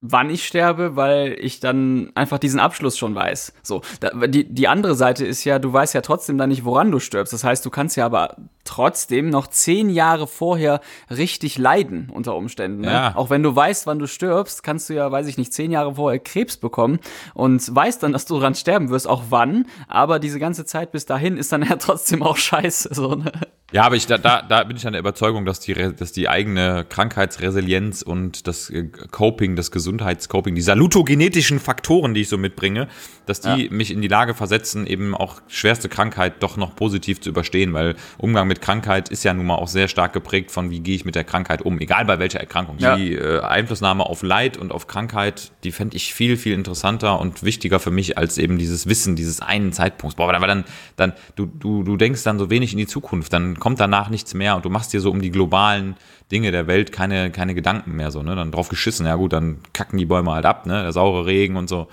[0.00, 3.52] wann ich sterbe, weil ich dann einfach diesen Abschluss schon weiß.
[3.62, 6.90] So, da, die, die andere Seite ist ja, du weißt ja trotzdem dann nicht, woran
[6.90, 7.32] du stirbst.
[7.32, 8.36] Das heißt, du kannst ja aber
[8.70, 10.80] trotzdem noch zehn Jahre vorher
[11.10, 12.82] richtig leiden unter Umständen.
[12.82, 12.92] Ne?
[12.92, 13.16] Ja.
[13.16, 15.96] Auch wenn du weißt, wann du stirbst, kannst du ja, weiß ich nicht, zehn Jahre
[15.96, 17.00] vorher Krebs bekommen
[17.34, 19.66] und weißt dann, dass du dran sterben wirst, auch wann.
[19.88, 22.94] Aber diese ganze Zeit bis dahin ist dann ja trotzdem auch scheiße.
[22.94, 23.32] So, ne?
[23.72, 26.28] Ja, aber ich, da, da, da bin ich an der Überzeugung, dass die, dass die
[26.28, 32.88] eigene Krankheitsresilienz und das äh, Coping, das Gesundheitscoping, die salutogenetischen Faktoren, die ich so mitbringe,
[33.26, 37.30] dass die mich in die Lage versetzen, eben auch schwerste Krankheit doch noch positiv zu
[37.30, 40.80] überstehen, weil Umgang mit Krankheit ist ja nun mal auch sehr stark geprägt von, wie
[40.80, 42.76] gehe ich mit der Krankheit um, egal bei welcher Erkrankung.
[42.78, 42.96] Ja.
[42.96, 47.42] Die äh, Einflussnahme auf Leid und auf Krankheit, die fände ich viel, viel interessanter und
[47.42, 50.16] wichtiger für mich als eben dieses Wissen dieses einen Zeitpunkts.
[50.16, 50.64] Boah, aber dann,
[50.96, 54.34] dann, du, du, du denkst dann so wenig in die Zukunft, dann kommt danach nichts
[54.34, 55.96] mehr und du machst dir so um die globalen
[56.30, 58.36] Dinge der Welt keine, keine Gedanken mehr so, ne?
[58.36, 60.82] Dann drauf geschissen, ja gut, dann kacken die Bäume halt ab, ne?
[60.82, 61.88] Der saure Regen und so.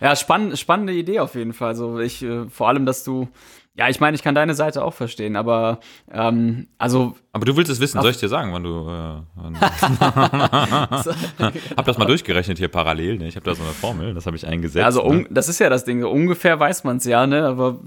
[0.00, 1.68] Ja, spann spannende Idee auf jeden Fall.
[1.68, 3.28] Also ich, äh, vor allem, dass du,
[3.74, 5.80] ja, ich meine, ich kann deine Seite auch verstehen, aber
[6.10, 8.80] ähm, also Aber du willst es wissen, soll ich dir sagen, wann du.
[8.80, 9.58] Äh, wann
[11.76, 13.28] hab das mal durchgerechnet hier parallel, ne?
[13.28, 14.84] Ich habe da so eine Formel, das habe ich eingesetzt.
[14.84, 15.26] Also ne?
[15.30, 16.04] das ist ja das Ding.
[16.04, 17.46] Ungefähr weiß man es ja, ne?
[17.46, 17.80] Aber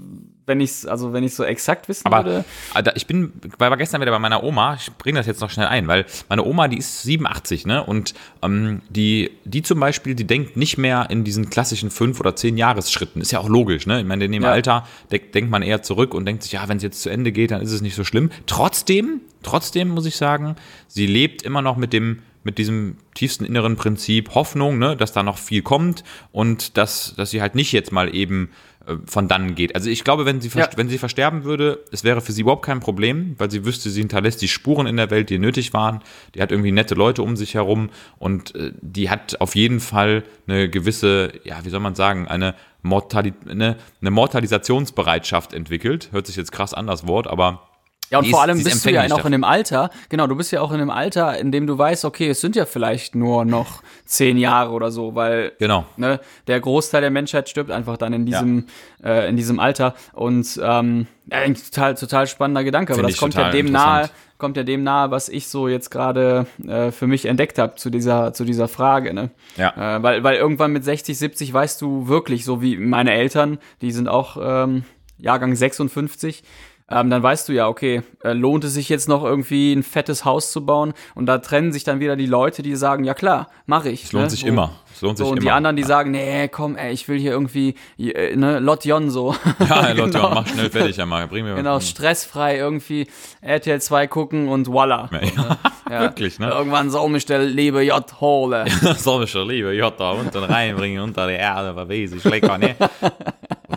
[0.46, 2.44] wenn ich also wenn ich so exakt wissen Aber würde.
[2.72, 5.50] Alter, ich bin, weil war gestern wieder bei meiner Oma, ich bringe das jetzt noch
[5.50, 7.84] schnell ein, weil meine Oma, die ist 87, ne?
[7.84, 12.36] Und ähm, die, die zum Beispiel, die denkt nicht mehr in diesen klassischen fünf oder
[12.36, 13.20] zehn Jahresschritten.
[13.20, 14.00] Ist ja auch logisch, ne?
[14.00, 14.52] Ich meine, in dem Ja.
[14.52, 17.32] Alter denk, denkt man eher zurück und denkt sich, ja, wenn es jetzt zu Ende
[17.32, 18.30] geht, dann ist es nicht so schlimm.
[18.46, 20.56] Trotzdem, trotzdem muss ich sagen,
[20.86, 25.24] sie lebt immer noch mit dem mit diesem tiefsten inneren Prinzip Hoffnung, ne, dass da
[25.24, 28.50] noch viel kommt und dass, dass sie halt nicht jetzt mal eben
[29.06, 29.74] von dann geht.
[29.74, 30.68] Also ich glaube, wenn sie, Ja.
[30.76, 34.00] wenn sie versterben würde, es wäre für sie überhaupt kein Problem, weil sie wüsste, sie
[34.00, 36.00] hinterlässt die Spuren in der Welt, die nötig waren.
[36.34, 40.22] Die hat irgendwie nette Leute um sich herum und äh, die hat auf jeden Fall
[40.46, 46.10] eine gewisse, ja, wie soll man sagen, eine, Mortali eine, eine Mortalisationsbereitschaft entwickelt.
[46.12, 47.68] Hört sich jetzt krass an, das Wort, aber
[48.10, 50.60] Ja, und vor allem bist du ja auch in dem Alter, genau, du bist ja
[50.60, 53.82] auch in dem Alter, in dem du weißt, okay, es sind ja vielleicht nur noch
[54.04, 55.86] zehn Jahre oder so, weil Genau.
[55.96, 58.66] ne, der Großteil der Menschheit stirbt einfach dann in diesem,
[59.02, 59.94] äh, in diesem Alter.
[60.12, 64.08] Und ähm, ja, ein total, total spannender Gedanke, aber Finde das kommt ja dem nahe,
[64.38, 67.90] kommt ja dem nahe, was ich so jetzt gerade äh, für mich entdeckt habe zu
[67.90, 69.14] dieser, zu dieser Frage.
[69.14, 69.30] Ne?
[69.56, 69.96] Ja.
[69.96, 73.90] Äh, weil, weil irgendwann mit 60, 70 weißt du wirklich, so wie meine Eltern, die
[73.90, 74.84] sind auch ähm,
[75.18, 76.44] Jahrgang 56,
[76.90, 80.24] ähm, dann weißt du ja, okay, äh, lohnt es sich jetzt noch irgendwie ein fettes
[80.24, 80.92] Haus zu bauen?
[81.14, 84.04] Und da trennen sich dann wieder die Leute, die sagen, ja klar, mache ich.
[84.04, 84.72] Es lohnt sich immer.
[84.94, 85.44] Es lohnt sich So, und immer.
[85.44, 89.34] die anderen, die sagen, nee, komm, ey, ich will hier irgendwie, äh, ne, Lotjon so.
[89.68, 90.30] ja, genau.
[90.34, 91.26] mach schnell fertig, ja mal.
[91.26, 93.08] Bring mir Genau, stressfrei irgendwie
[93.40, 95.10] RTL 2 gucken und voila.
[95.88, 96.00] Ja, Ja.
[96.00, 96.48] Wirklich, ne?
[96.50, 98.64] Irgendwann soll mich der liebe J hole.
[98.96, 102.74] soll mich schon liebe Jota unten reinbringen unter die Erde, aber weiß ich lecker, ne?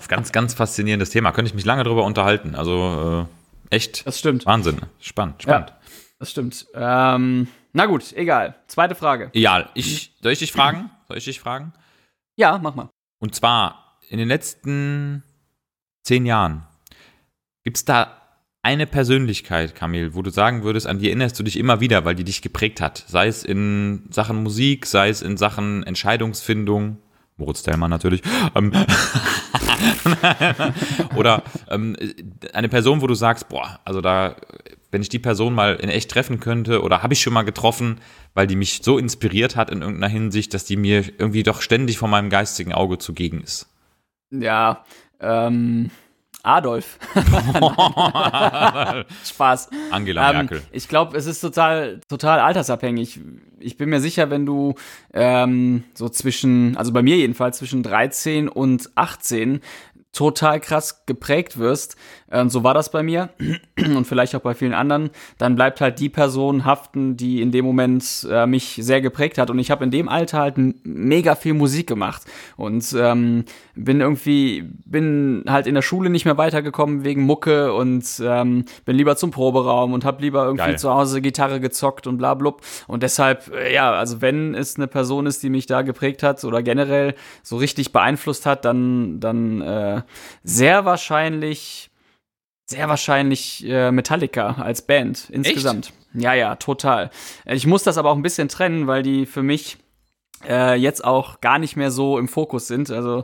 [0.10, 1.32] Ganz, ganz faszinierendes Thema.
[1.32, 2.56] Könnte ich mich lange drüber unterhalten.
[2.56, 3.28] Also
[3.72, 4.46] äh, echt Das stimmt.
[4.46, 4.82] Wahnsinn.
[5.00, 5.70] Spannend, spannend.
[5.70, 5.78] Ja,
[6.18, 6.66] das stimmt.
[6.74, 8.56] Ähm, na gut, egal.
[8.68, 9.30] Zweite Frage.
[9.34, 9.70] Egal.
[9.76, 10.90] Ich, soll ich dich fragen?
[11.08, 11.74] Soll ich dich fragen?
[12.36, 12.90] Ja, mach mal.
[13.20, 15.24] Und zwar in den letzten
[16.04, 16.66] zehn Jahren
[17.64, 18.16] gibt es da
[18.64, 22.16] eine Persönlichkeit, Kamil, wo du sagen würdest, an die erinnerst du dich immer wieder, weil
[22.16, 23.06] die dich geprägt hat.
[23.08, 26.98] Sei es in Sachen Musik, sei es in Sachen Entscheidungsfindung.
[27.40, 28.22] Moritz Tellmann natürlich.
[28.56, 28.72] Ähm,
[31.16, 31.96] Oder ähm,
[32.54, 34.36] eine Person, wo du sagst, boah, also da,
[34.92, 38.00] wenn ich die Person mal in echt treffen könnte oder habe ich schon mal getroffen,
[38.34, 41.98] weil die mich so inspiriert hat in irgendeiner Hinsicht, dass die mir irgendwie doch ständig
[41.98, 43.68] vor meinem geistigen Auge zugegen ist.
[44.32, 44.86] Ja,
[45.20, 45.92] ähm,
[46.44, 46.98] Adolf.
[49.26, 49.70] Spaß.
[49.92, 50.62] Angela Ähm, Merkel.
[50.72, 53.20] ich glaube, es ist total, total altersabhängig.
[53.60, 54.76] Ich bin mir sicher, wenn du
[55.14, 59.60] ähm, so zwischen, also bei mir jedenfalls zwischen 13 und 18
[60.12, 61.96] total krass geprägt wirst,
[62.32, 63.30] ähm, so war das bei mir
[63.78, 67.64] und vielleicht auch bei vielen anderen, dann bleibt halt die Person haften, die in dem
[67.66, 69.50] Moment äh, mich sehr geprägt hat.
[69.50, 72.24] Und ich habe in dem Alter halt mega viel Musik gemacht
[72.58, 73.46] und ähm,
[73.76, 78.96] bin irgendwie, bin halt in der Schule nicht mehr weitergekommen wegen Mucke und ähm, bin
[78.96, 80.80] lieber zum Proberaum und habe lieber irgendwie Geil.
[80.80, 82.62] zu Hause Gitarre gezockt und bla blub.
[82.88, 86.44] Und deshalb, äh, ja, also wenn es eine Person ist, die mich da geprägt hat
[86.44, 89.99] oder generell so richtig beeinflusst hat, dann, dann äh,
[90.44, 91.90] sehr wahrscheinlich,
[92.66, 95.94] sehr wahrscheinlich äh, Metallica als Band insgesamt.
[96.14, 97.12] Ja, ja, total.
[97.46, 99.78] Ich muss das aber auch ein bisschen trennen, weil die für mich
[100.48, 102.90] äh, jetzt auch gar nicht mehr so im Fokus sind.
[102.90, 103.24] Also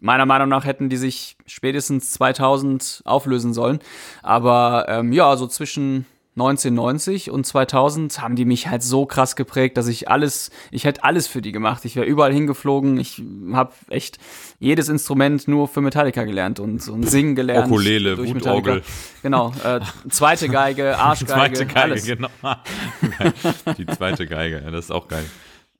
[0.00, 3.80] meiner Meinung nach hätten die sich spätestens 2000 auflösen sollen.
[4.22, 9.78] Aber ähm, ja, so zwischen 1990 und 2000 haben die mich halt so krass geprägt,
[9.78, 11.86] dass ich alles, ich hätte alles für die gemacht.
[11.86, 12.98] Ich wäre überall hingeflogen.
[12.98, 13.22] Ich
[13.52, 14.18] habe echt
[14.58, 17.68] jedes Instrument nur für Metallica gelernt und, und singen gelernt.
[17.68, 18.82] Ukulele, Wutorgel.
[19.22, 22.04] Genau, äh, zweite Geige, Arschgeige, Zweite Geige, alles.
[22.04, 22.28] genau.
[23.78, 25.24] Die zweite Geige, ja, das ist auch geil.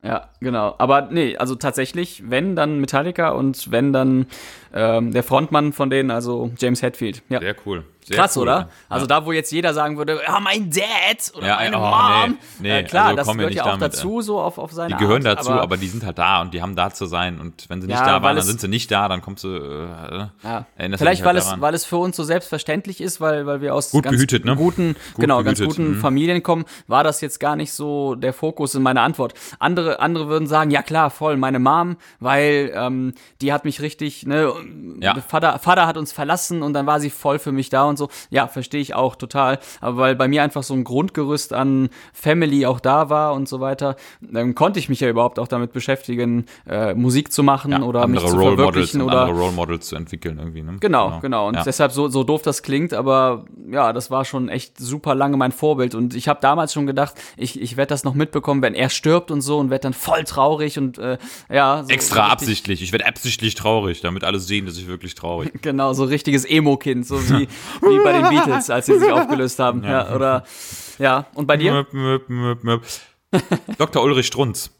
[0.03, 0.74] Ja, genau.
[0.78, 4.26] Aber nee, also tatsächlich, wenn dann Metallica und wenn dann
[4.77, 7.22] ähm, der Frontmann von denen, also James Hetfield.
[7.29, 7.41] Ja.
[7.41, 7.85] Sehr cool.
[8.07, 8.43] Sehr Krass, cool.
[8.45, 8.68] oder?
[8.89, 9.09] Also ja.
[9.09, 12.39] da, wo jetzt jeder sagen würde, ja, mein Dad oder Ja, meine oh, Mom.
[12.61, 14.95] nee, nee, äh, klar, also das gehört ja auch damit, dazu, so auf, auf seine
[14.95, 17.41] Die gehören Art, dazu, aber, die sind halt da und die haben da zu sein.
[17.41, 19.49] Und wenn sie nicht Ja, da waren, dann sind sie nicht da, dann kommst du.
[19.49, 20.66] Äh, Ja.
[20.77, 23.45] erinnerst du Vielleicht, dich weil halt es, weil es für uns so selbstverständlich ist, weil,
[23.45, 24.55] weil wir aus Gut ganz behütet, ne?
[24.55, 26.01] guten, Gut genau, ganz guten mhm.
[26.01, 29.35] Familien kommen, war das jetzt gar nicht so der Fokus in meiner Antwort.
[29.59, 34.27] Andere, andere würden sagen, ja klar, voll, meine Mom, weil ähm, die hat mich richtig,
[34.27, 34.53] ne,
[35.01, 35.14] Ja.
[35.21, 38.09] Vater, Vater hat uns verlassen und dann war sie voll für mich da und so.
[38.31, 39.59] Ja, verstehe ich auch total.
[39.81, 43.61] Aber weil bei mir einfach so ein Grundgerüst an Family auch da war und so
[43.61, 47.83] weiter, dann konnte ich mich ja überhaupt auch damit beschäftigen, äh, Musik zu machen ja,
[47.83, 50.62] oder mich zu Role verwirklichen oder andere Role Models zu entwickeln irgendwie.
[50.62, 50.77] Ne?
[50.81, 51.49] Genau, genau.
[51.49, 51.62] Und ja.
[51.62, 55.53] deshalb so, so doof das klingt, aber ja, das war schon echt super lange mein
[55.53, 55.95] Vorbild.
[55.95, 59.31] Und ich habe damals schon gedacht, ich, ich werde das noch mitbekommen, wenn er stirbt
[59.31, 61.19] und so und werde dann voll traurig und äh,
[61.53, 61.83] ja.
[61.83, 62.83] So Extra absichtlich.
[62.83, 65.53] Ich werde absichtlich traurig, damit alle sehen, dass ich wirklich traurig.
[65.63, 67.49] Genau, so richtiges Emo-Kind, so wie,
[67.83, 69.83] wie bei den Beatles, als sie sich aufgelöst haben.
[69.85, 70.15] Ja.
[70.15, 70.45] oder
[70.99, 71.73] ja, und bei dir?
[71.73, 72.83] Möp, möp, möp, möp.
[73.79, 74.03] Dr.
[74.03, 74.71] Ulrich Strunz.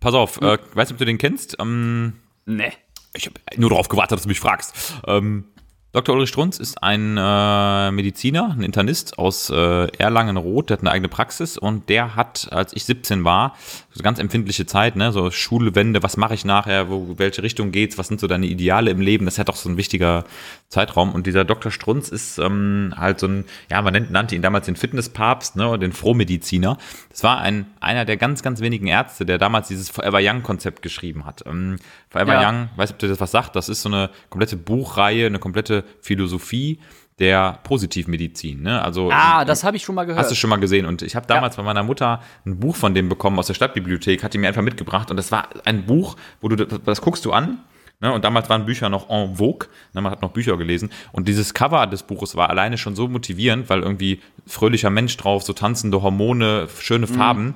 [0.00, 1.56] Pass auf, äh, weißt du, ob du den kennst?
[1.60, 2.14] Ähm,
[2.46, 2.72] Nee.
[3.14, 4.74] ich habe nur darauf gewartet, dass du mich fragst.
[5.06, 5.44] Ähm,
[5.92, 6.16] Dr.
[6.16, 11.08] Ulrich Strunz ist ein äh, Mediziner, ein Internist aus äh, Erlangen-Roth, der hat eine eigene
[11.08, 13.56] Praxis und der hat, als ich 17 war,
[13.94, 17.96] so ganz empfindliche Zeit, ne, so Schulwende, was mache ich nachher, wo, welche Richtung geht's,
[17.96, 20.24] was sind so deine Ideale im Leben, das ist ja doch so ein wichtiger
[20.68, 21.70] Zeitraum und dieser Dr.
[21.70, 25.68] Strunz ist ähm, halt so ein, ja, man nennt, nannte ihn damals den Fitnesspapst, ne,
[25.68, 26.76] oder den Frohmediziner.
[27.08, 30.82] Das war ein, einer der ganz, ganz wenigen Ärzte, der damals dieses Forever Young Konzept
[30.82, 31.44] geschrieben hat.
[31.46, 31.76] Ähm,
[32.10, 32.48] Forever Ja.
[32.48, 35.38] Young, weiß nicht, ob dir das was sagt, das ist so eine komplette Buchreihe, eine
[35.38, 36.80] komplette Philosophie
[37.18, 38.62] der Positivmedizin.
[38.62, 38.82] Ne?
[38.82, 40.20] Also Ah, das habe ich schon mal gehört.
[40.20, 40.86] Hast du schon mal gesehen?
[40.86, 44.24] Und ich habe damals von meiner Mutter ein Buch von dem bekommen aus der Stadtbibliothek,
[44.24, 45.10] hat die mir einfach mitgebracht.
[45.10, 47.58] Und das war ein Buch, wo du, das, das guckst du an.
[48.00, 48.12] Ne?
[48.12, 49.68] Und damals waren Bücher noch en vogue.
[49.92, 50.00] Ne?
[50.00, 50.90] Man hat noch Bücher gelesen.
[51.12, 55.44] Und dieses Cover des Buches war alleine schon so motivierend, weil irgendwie fröhlicher Mensch drauf,
[55.44, 57.54] so tanzende Hormone, schöne Farben.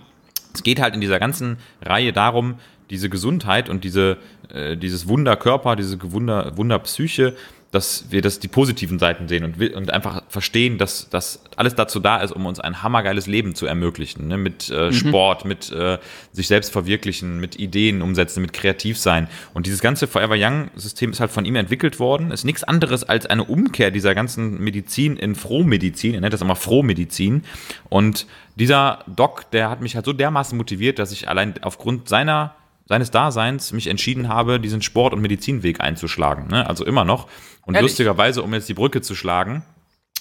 [0.54, 2.54] Es geht halt in dieser ganzen Reihe darum,
[2.90, 4.16] diese Gesundheit und diese,
[4.52, 7.36] äh, dieses Wunderkörper, diese Wunder, Wunderpsyche,
[7.70, 12.00] dass wir das die positiven Seiten sehen und, und einfach verstehen, dass das alles dazu
[12.00, 14.28] da ist, um uns ein hammergeiles Leben zu ermöglichen.
[14.28, 14.38] Ne?
[14.38, 15.98] Mit äh, Sport, mit äh,
[16.32, 19.28] sich selbst verwirklichen, mit Ideen umsetzen, mit kreativ sein.
[19.52, 22.30] Und dieses ganze Forever Young-System ist halt von ihm entwickelt worden.
[22.30, 26.14] Ist nichts anderes als eine Umkehr dieser ganzen Medizin in Frohmedizin.
[26.14, 27.44] Er nennt das immer Frohmedizin.
[27.90, 32.54] Und dieser Doc, der hat mich halt so dermaßen motiviert, dass ich allein aufgrund seiner
[32.88, 36.48] seines Daseins mich entschieden habe, diesen Sport- und Medizinweg einzuschlagen.
[36.48, 36.66] Ne?
[36.66, 37.28] Also immer noch.
[37.68, 37.90] Und Ehrlich?
[37.90, 39.62] lustigerweise, um jetzt die Brücke zu schlagen,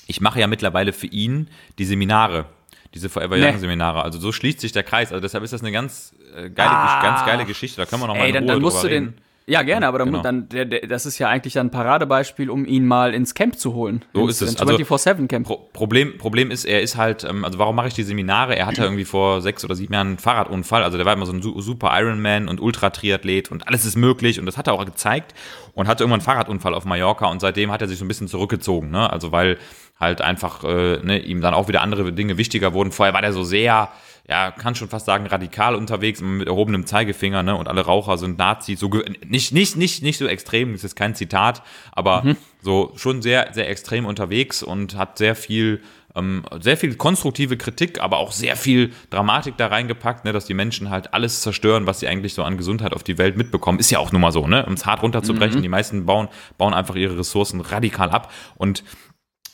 [0.06, 2.46] ich mache ja mittlerweile für ihn die Seminare,
[2.94, 3.48] diese Forever Nee.
[3.48, 4.04] Young Seminare.
[4.04, 5.14] Also so schließt sich der Kreis.
[5.14, 7.02] Also deshalb ist das eine ganz äh, geile, Ah.
[7.02, 7.78] ganz geile Geschichte.
[7.80, 9.18] Da können wir noch mal Ey, in dann, Ruhe dann musst du drüber den.
[9.50, 10.22] Ja, gerne, aber dann, Genau.
[10.22, 13.58] dann der, der, das ist ja eigentlich dann ein Paradebeispiel, um ihn mal ins Camp
[13.58, 14.04] zu holen.
[14.14, 14.50] So ins, ist es.
[14.52, 15.48] ins Also, 24-7-Camp.
[15.48, 18.58] Pro Problem, Problem ist, er ist halt, ähm, also warum mache ich die Seminare?
[18.58, 20.84] Er hatte irgendwie vor sechs oder sieben Jahren einen Fahrradunfall.
[20.84, 24.38] Also der war immer so ein su- super Ironman und Ultratriathlet und alles ist möglich
[24.40, 25.34] und das hat er auch gezeigt
[25.74, 28.28] und hatte irgendwann einen Fahrradunfall auf Mallorca und seitdem hat er sich so ein bisschen
[28.28, 29.10] zurückgezogen, ne?
[29.12, 29.58] Also weil
[30.00, 32.92] halt einfach äh, ne, ihm dann auch wieder andere Dinge wichtiger wurden.
[32.92, 33.90] Vorher war der so sehr,
[34.30, 37.56] ja, kann schon fast sagen, radikal unterwegs, mit erhobenem Zeigefinger, ne?
[37.56, 38.80] Und alle Raucher sind Nazis.
[38.80, 38.90] So
[39.26, 41.64] nicht, nicht, nicht, nicht so extrem, das ist kein Zitat,
[41.94, 42.38] aber Mhm.
[42.62, 45.82] so schon sehr, sehr extrem unterwegs und hat sehr viel,
[46.14, 50.54] ähm, sehr viel konstruktive Kritik, aber auch sehr viel Dramatik da reingepackt, ne, dass die
[50.56, 53.80] Menschen halt alles zerstören, was sie eigentlich so an Gesundheit auf die Welt mitbekommen.
[53.80, 54.66] Ist ja auch nun mal so, ne?
[54.66, 55.62] Um es hart runterzubrechen.
[55.62, 58.84] Die meisten bauen, bauen einfach ihre Ressourcen radikal ab und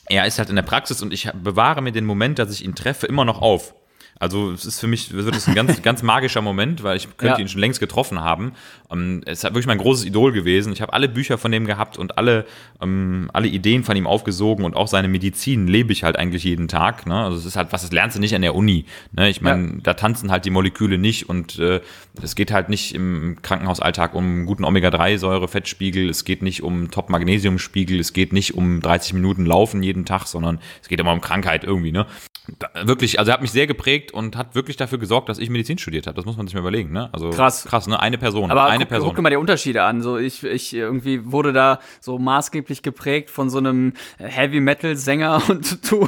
[0.08, 2.74] er ist halt in der Praxis und ich bewahre mir den Moment, dass ich ihn
[2.76, 3.76] treffe, immer noch auf.
[4.24, 7.36] Also es ist für mich wird es ein ganz, ganz magischer Moment, weil ich könnte
[7.36, 7.40] Ja.
[7.40, 8.54] ihn schon längst getroffen haben.
[8.94, 10.72] Ähm, es ist wirklich mein großes Idol gewesen.
[10.72, 12.46] Ich habe alle Bücher von dem gehabt und alle,
[12.82, 16.68] ähm, alle Ideen von ihm aufgesogen und auch seine Medizin lebe ich halt eigentlich jeden
[16.68, 17.06] Tag.
[17.08, 17.16] Ne?
[17.16, 18.86] Also es ist halt was, das lernst du nicht an der Uni.
[19.12, 19.30] Ne?
[19.30, 19.74] Ich meine, Ja.
[19.84, 21.82] da tanzen halt die Moleküle nicht und äh,
[22.22, 28.00] es geht halt nicht im Krankenhausalltag um einen guten Omega-3-Säure-Fettspiegel, es geht nicht um Top-Magnesiumspiegel,
[28.00, 31.64] es geht nicht um 30 Minuten Laufen jeden Tag, sondern es geht immer um Krankheit
[31.64, 32.06] irgendwie, ne?
[32.60, 35.50] Da, wirklich, also er hat mich sehr geprägt und hat wirklich dafür gesorgt, dass ich
[35.50, 36.16] Medizin studiert habe.
[36.18, 37.10] Das muss man sich mal überlegen, ne?
[37.14, 37.64] Also Krass.
[37.64, 37.98] krass, ne?
[38.02, 39.08] Eine Person, Aber eine guck, Person.
[39.10, 40.02] guck dir mal die Unterschiede an.
[40.02, 45.42] So ich, ich irgendwie wurde da so maßgeblich geprägt von so einem Heavy Metal Sänger
[45.50, 46.06] und du,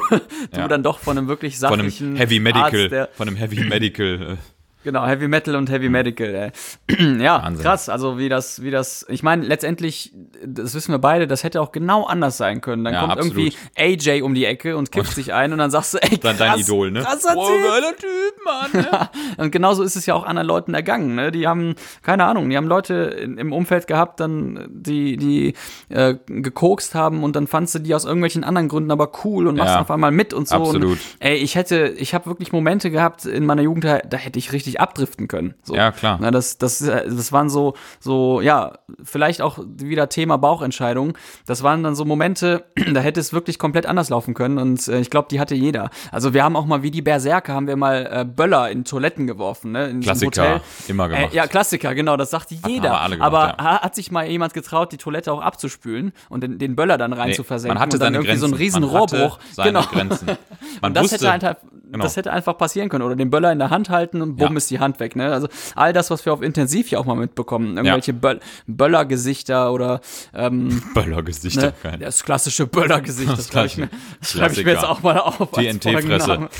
[0.58, 0.68] Ja.
[0.68, 4.38] dann doch von einem wirklich von sachlichen einem Heavy Medical, Arzt, von einem Heavy Medical.
[4.86, 6.52] Äh, Genau, Heavy Metal und Heavy Medical.
[6.88, 7.18] Ey.
[7.20, 7.64] ja, Wahnsinn.
[7.64, 7.88] krass.
[7.88, 9.04] Also wie das, wie das.
[9.08, 10.12] Ich meine, letztendlich,
[10.44, 12.84] das wissen wir beide, das hätte auch genau anders sein können.
[12.84, 13.36] Dann Ja, kommt absolut.
[13.36, 16.20] irgendwie AJ um die Ecke und kippt sich ein und dann sagst du, ey, krass,
[16.22, 17.00] Dann dein Idol, ne?
[17.00, 17.64] Krasser Boah, Typ.
[17.66, 18.70] geiler Typ, Mann.
[18.82, 19.08] Ne?
[19.44, 21.14] Und genauso ist es ja auch anderen Leuten ergangen.
[21.14, 21.30] Ne?
[21.32, 25.54] Die haben, keine Ahnung, die haben Leute in, im Umfeld gehabt, dann die, die
[25.88, 29.56] äh, gekokst haben und dann fandst du die aus irgendwelchen anderen Gründen aber cool und
[29.56, 30.54] machst Ja, auf einmal mit und so.
[30.56, 30.92] absolut.
[30.92, 34.52] Und, ey, ich hätte, ich habe wirklich Momente gehabt in meiner Jugend, da hätte ich
[34.52, 35.54] richtig abdriften können.
[35.62, 35.74] So.
[35.74, 36.18] Ja, klar.
[36.20, 41.16] Na, das, das, das waren so, so, ja, vielleicht auch wieder Thema Bauchentscheidung.
[41.46, 44.98] Das waren dann so Momente, da hätte es wirklich komplett anders laufen können und äh,
[45.00, 45.90] ich glaube, die hatte jeder.
[46.12, 49.26] Also wir haben auch mal wie die Berserker, haben wir mal äh, Böller in Toiletten
[49.26, 49.86] geworfen, ne?
[49.88, 50.60] In Klassiker, Hotel.
[50.88, 51.32] immer gemacht.
[51.32, 52.90] Äh, ja, Klassiker, genau, das sagte jeder.
[52.90, 53.56] wir alle gemacht, Aber ja.
[53.58, 57.12] ha- hat sich mal jemand getraut, die Toilette auch abzuspülen und den, den Böller dann
[57.12, 58.40] rein Nee, zu versenken man hatte und dann irgendwie Grenzen.
[58.40, 59.38] so einen riesen man Rohrbruch.
[59.62, 59.82] Genau.
[59.82, 60.26] Grenzen.
[60.82, 61.56] Man Das wusste, hätte, einfach,
[61.90, 62.04] genau.
[62.04, 63.04] das hätte einfach passieren können.
[63.04, 64.56] Oder den Böller in der Hand halten und bumm Ja.
[64.56, 65.16] ist die Hand weg.
[65.16, 65.32] Ne?
[65.32, 67.76] Also all das, was wir auf Intensiv ja auch mal mitbekommen.
[67.76, 70.00] Irgendwelche Böll Böllergesichter oder
[70.34, 71.72] ähm, Böllergesichter.
[71.84, 71.98] ne?
[71.98, 73.30] das klassische Böllergesicht.
[73.30, 73.88] Das, Das schreibe ich, mir-
[74.20, 75.36] das schreibe ich mir jetzt auch mal auf.
[75.52, 76.48] TNT-Fresse.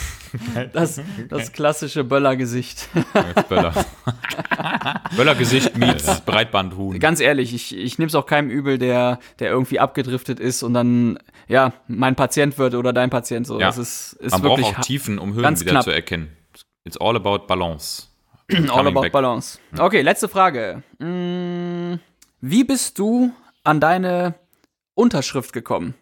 [0.74, 1.00] Das,
[1.30, 2.88] das klassische Böllergesicht.
[3.48, 3.72] Böller.
[5.14, 6.98] Böllergesicht meets Breitbandhuhn.
[6.98, 10.74] Ganz ehrlich, ich, ich nehme es auch keinem übel, der, der irgendwie abgedriftet ist und
[10.74, 13.46] dann, ja, mein Patient wird oder dein Patient.
[13.46, 13.60] So.
[13.60, 13.66] Ja.
[13.66, 15.84] Das ist, ist Man braucht wirklich auch Tiefen, um Höhen wieder knapp.
[15.84, 16.36] zu erkennen.
[16.84, 18.04] It's all about balance.
[18.70, 19.12] All about back.
[19.12, 19.58] balance.
[19.76, 20.84] Okay, letzte Frage.
[21.00, 21.94] Mm,
[22.40, 23.32] Wie bist du
[23.64, 24.34] an deine
[24.94, 25.94] Unterschrift gekommen?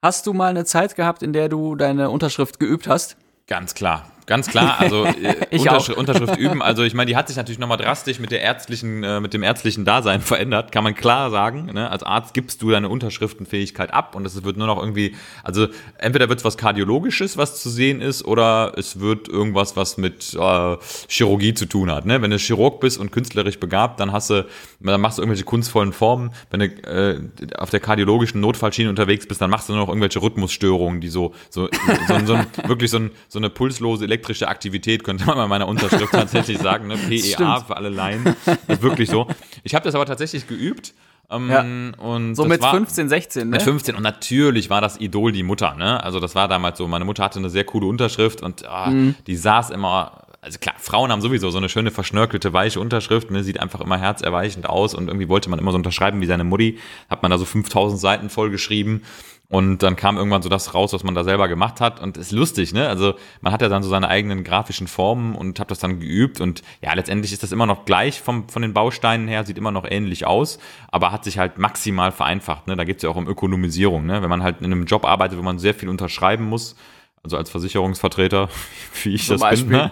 [0.00, 3.16] Hast du mal eine Zeit gehabt, in der du deine Unterschrift geübt hast?
[3.48, 4.08] Ganz klar.
[4.30, 6.62] Ganz klar, also äh, Ich Unterschrift, Unterschrift üben.
[6.62, 9.42] Also ich meine, die hat sich natürlich nochmal drastisch mit der ärztlichen, äh, mit dem
[9.42, 11.64] ärztlichen Dasein verändert, kann man klar sagen.
[11.74, 11.90] Ne?
[11.90, 15.66] Als Arzt gibst du deine Unterschriftenfähigkeit ab und es wird nur noch irgendwie, also
[15.98, 20.32] entweder wird es was Kardiologisches, was zu sehen ist, oder es wird irgendwas, was mit
[20.38, 20.76] äh,
[21.08, 22.06] Chirurgie zu tun hat.
[22.06, 22.22] Ne?
[22.22, 24.46] Wenn du Chirurg bist und künstlerisch begabt, dann hast du,
[24.78, 26.30] dann machst du irgendwelche kunstvollen Formen.
[26.52, 27.20] Wenn du äh,
[27.58, 31.34] auf der kardiologischen Notfallschiene unterwegs bist, dann machst du nur noch irgendwelche Rhythmusstörungen, die so,
[31.48, 31.68] so,
[32.06, 35.66] so, so, ein, wirklich so, ein, so eine pulslose elektrische Aktivität, könnte man bei meiner
[35.66, 36.96] Unterschrift tatsächlich sagen, ne?
[37.08, 38.24] PEA für alle Laien.
[38.44, 39.26] Das ist wirklich so.
[39.62, 40.92] Ich habe das aber tatsächlich geübt.
[41.30, 41.64] Ähm, Ja.
[42.04, 43.56] und So mit war, 15, 16, ne?
[43.56, 46.02] mit 15 und natürlich war das Idol die Mutter, ne?
[46.02, 49.14] Also das war damals so, meine Mutter hatte eine sehr coole Unterschrift und ah, Mhm.
[49.26, 53.44] die saß immer, also klar, Frauen haben sowieso so eine schöne verschnörkelte, weiche Unterschrift, ne?
[53.44, 56.78] Sieht einfach immer herzerweichend aus und irgendwie wollte man immer so unterschreiben wie seine Mutti,
[57.08, 59.02] hat man da so 5000 Seiten voll geschrieben
[59.50, 62.30] und dann kam irgendwann so das raus, was man da selber gemacht hat und ist
[62.32, 62.88] lustig, ne?
[62.88, 66.40] Also man hat ja dann so seine eigenen grafischen Formen und hat das dann geübt
[66.40, 69.72] und ja, letztendlich ist das immer noch gleich vom, von den Bausteinen her, sieht immer
[69.72, 70.58] noch ähnlich aus,
[70.92, 72.76] aber hat sich halt maximal vereinfacht, ne?
[72.76, 74.22] Da geht's ja auch um Ökonomisierung, ne?
[74.22, 76.76] Wenn man halt in einem Job arbeitet, wo man sehr viel unterschreiben muss,
[77.24, 78.48] also als Versicherungsvertreter,
[79.02, 79.90] wie ich Zum das bin, Beispiel.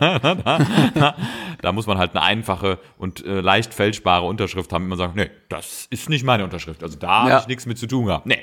[0.94, 1.16] da,
[1.62, 5.30] da muss man halt eine einfache und äh, leicht fälschbare Unterschrift haben, immer sagen, nee,
[5.48, 7.32] das ist nicht meine Unterschrift, also da Ja.
[7.32, 8.26] habe ich nichts mit zu tun gehabt.
[8.26, 8.38] Nee.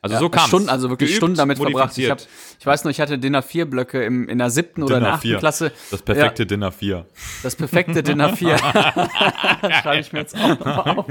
[0.00, 1.96] Also so kam Stunden, also wirklich Geübt, Stunden damit verbracht.
[1.98, 2.20] Ich, hab,
[2.58, 5.12] ich weiß noch, ich hatte Dinner 4 Blöcke im, in der siebten oder in der
[5.14, 5.38] achten 4.
[5.38, 5.72] Klasse.
[5.90, 6.96] Das perfekte Dinner 4.
[6.96, 7.04] Ja,
[7.42, 8.58] das perfekte Dinner 4.
[8.58, 11.06] Schreibe ich mir jetzt auch noch auf.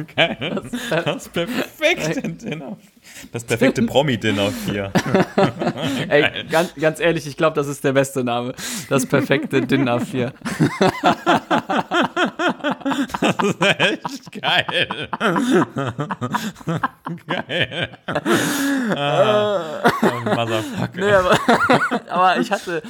[0.89, 2.77] Das perfekte Dinner.
[3.31, 4.91] Das perfekte Promi-Dinner 4.
[6.09, 8.53] Ey, ganz, ganz ehrlich, ich glaube, das ist der beste Name.
[8.89, 10.33] Das perfekte Dinner 4.
[13.77, 14.87] Echt geil.
[17.27, 17.89] geil.
[18.95, 20.89] Ah, oh, Motherfucker.
[20.95, 21.39] Nee, aber,
[22.09, 22.81] aber ich hatte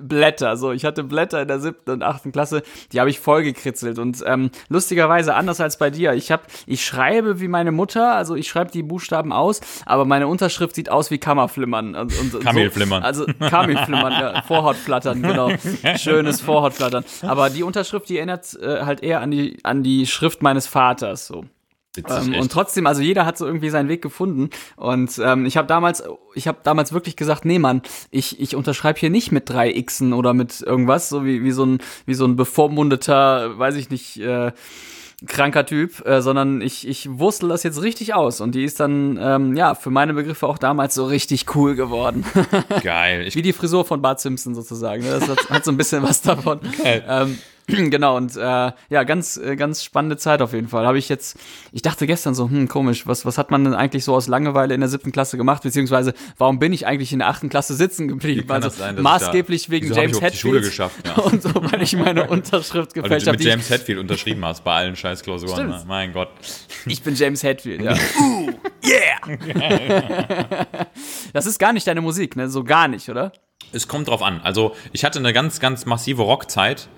[0.00, 2.62] Blätter, so, ich hatte Blätter in der siebten und achten Klasse,
[2.92, 6.14] die habe ich vollgekritzelt und ähm, lustigerweise anders als bei dir.
[6.14, 10.26] Ich habe, ich schreibe wie meine Mutter, also ich schreibe die Buchstaben aus, aber meine
[10.26, 11.94] Unterschrift sieht aus wie Kammerflimmern.
[11.94, 13.02] Und, und Kamelflimmern.
[13.02, 15.50] So, also Kamelflimmern, ja, Vorhautflattern, genau.
[15.96, 17.04] Schönes Vorhautflattern.
[17.22, 21.26] Aber die Unterschrift, die erinnert äh, halt eher an die, an die Schrift meines Vaters,
[21.26, 21.44] so.
[22.08, 24.50] Ähm, und trotzdem, also jeder hat so irgendwie seinen Weg gefunden.
[24.76, 26.04] Und ähm, ich habe damals,
[26.34, 30.12] ich habe damals wirklich gesagt, nee, Mann, ich, ich unterschreibe hier nicht mit drei Xen
[30.12, 34.18] oder mit irgendwas, so wie, wie so ein, wie so ein bevormundeter, weiß ich nicht,
[34.20, 34.52] äh,
[35.26, 38.40] kranker Typ, äh, sondern ich, ich wurstel das jetzt richtig aus.
[38.40, 42.24] Und die ist dann, ähm, ja, für meine Begriffe auch damals so richtig cool geworden.
[42.82, 43.28] Geil.
[43.32, 45.02] Wie die Frisur von Bart Simpson sozusagen.
[45.02, 45.10] ne?
[45.10, 46.60] Das hat, hat so ein bisschen was davon.
[46.82, 47.04] Geil.
[47.06, 47.38] Ähm,
[47.90, 50.86] genau, und äh, ja, ganz, äh, ganz spannende Zeit auf jeden Fall.
[50.86, 51.38] Habe ich jetzt,
[51.72, 54.74] ich dachte gestern so, hm, komisch, was, was hat man denn eigentlich so aus Langeweile
[54.74, 58.08] in der siebten Klasse gemacht, beziehungsweise warum bin ich eigentlich in der achten Klasse sitzen
[58.08, 58.50] geblieben?
[58.50, 61.06] Also das sein, dass maßgeblich ich da- wegen James ich überhaupt die Schule Hetfield geschafft,
[61.06, 61.14] ja.
[61.22, 63.38] und so, weil ich meine Unterschrift gefälscht du habe.
[63.38, 65.52] mit James Hetfield unterschrieben hast bei allen scheiß Klausuren.
[65.52, 65.70] Stimmt.
[65.70, 65.84] Ne?
[65.86, 66.28] Mein Gott.
[66.86, 67.92] Ich bin James Hetfield, ja.
[68.20, 68.50] uh,
[68.84, 69.36] yeah!
[71.32, 72.48] das ist gar nicht deine Musik, ne?
[72.48, 73.32] So gar nicht, oder?
[73.72, 74.40] Es kommt drauf an.
[74.42, 76.88] Also, ich hatte eine ganz, ganz massive Rockzeit.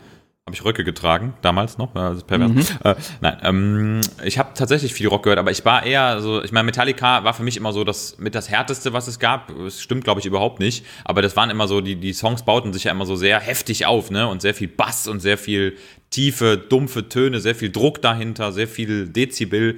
[0.48, 2.50] Habe ich Röcke getragen, damals noch, das ist pervers.
[2.50, 2.64] Mhm.
[2.82, 6.50] Äh, nein, ähm, ich habe tatsächlich viel Rock gehört, aber ich war eher so, ich
[6.50, 9.56] meine, Metallica war für mich immer so das mit das härteste, was es gab.
[9.56, 10.84] Es stimmt, glaube ich, überhaupt nicht.
[11.04, 13.86] Aber das waren immer so, die, die Songs bauten sich ja immer so sehr heftig
[13.86, 14.26] auf, ne?
[14.26, 15.76] Und sehr viel Bass und sehr viel
[16.10, 19.76] tiefe, dumpfe Töne, sehr viel Druck dahinter, sehr viel Dezibel.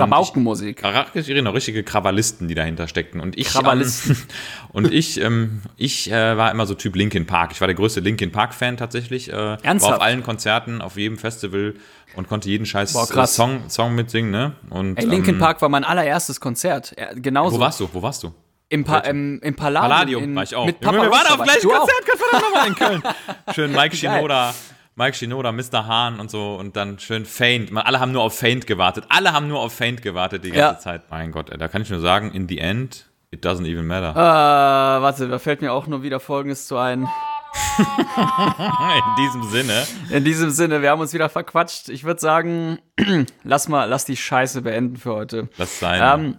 [0.00, 0.82] Rabaukenmusik.
[1.26, 3.20] Genau, richtige Krawallisten, die dahinter steckten.
[3.20, 4.16] Und ich, Krawallisten.
[4.16, 4.26] Ähm,
[4.72, 7.52] und ich, ähm, ich äh, war immer so Typ Linkin Park.
[7.52, 9.30] Ich war der größte Linkin Park-Fan tatsächlich.
[9.30, 9.94] Äh, war Ernsthaft?
[9.94, 11.74] auf allen Konzerten, auf jedem Festival
[12.16, 14.30] und konnte jeden scheiß Boah, äh, Song, Song mitsingen.
[14.30, 14.52] Ne?
[14.70, 16.94] Und, Ey, Linkin ähm, Park war mein allererstes Konzert.
[16.98, 17.56] Ja, genauso.
[17.56, 17.88] Wo warst du?
[17.92, 18.32] Wo warst du?
[18.68, 19.90] Im, pa im, im Palladium.
[19.90, 20.64] Palladium in, war ich auch.
[20.64, 21.68] Mit Junge, Papa wir waren auf gleichen.
[21.68, 23.02] Konzert, Gott verdammt nochmal in Köln.
[23.54, 23.94] Schön Mike.
[23.94, 24.54] Shinoda.
[24.94, 25.86] Mike Shinoda, Mr.
[25.86, 27.70] Hahn und so und dann schön Faint.
[27.70, 29.04] Man, alle haben nur auf Faint gewartet.
[29.08, 30.78] Alle haben nur auf Faint gewartet die ganze Ja.
[30.78, 31.10] Zeit.
[31.10, 34.10] Mein Gott, da kann ich nur sagen, in the end, it doesn't even matter.
[34.10, 37.08] Äh, warte, da fällt mir auch nur wieder Folgendes zu ein.
[37.76, 39.86] In diesem Sinne.
[40.10, 41.88] In diesem Sinne, wir haben uns wieder verquatscht.
[41.90, 42.78] Ich würde sagen,
[43.44, 45.48] lass mal, lass die Scheiße beenden für heute.
[45.58, 46.00] Das sein.
[46.20, 46.36] Ähm,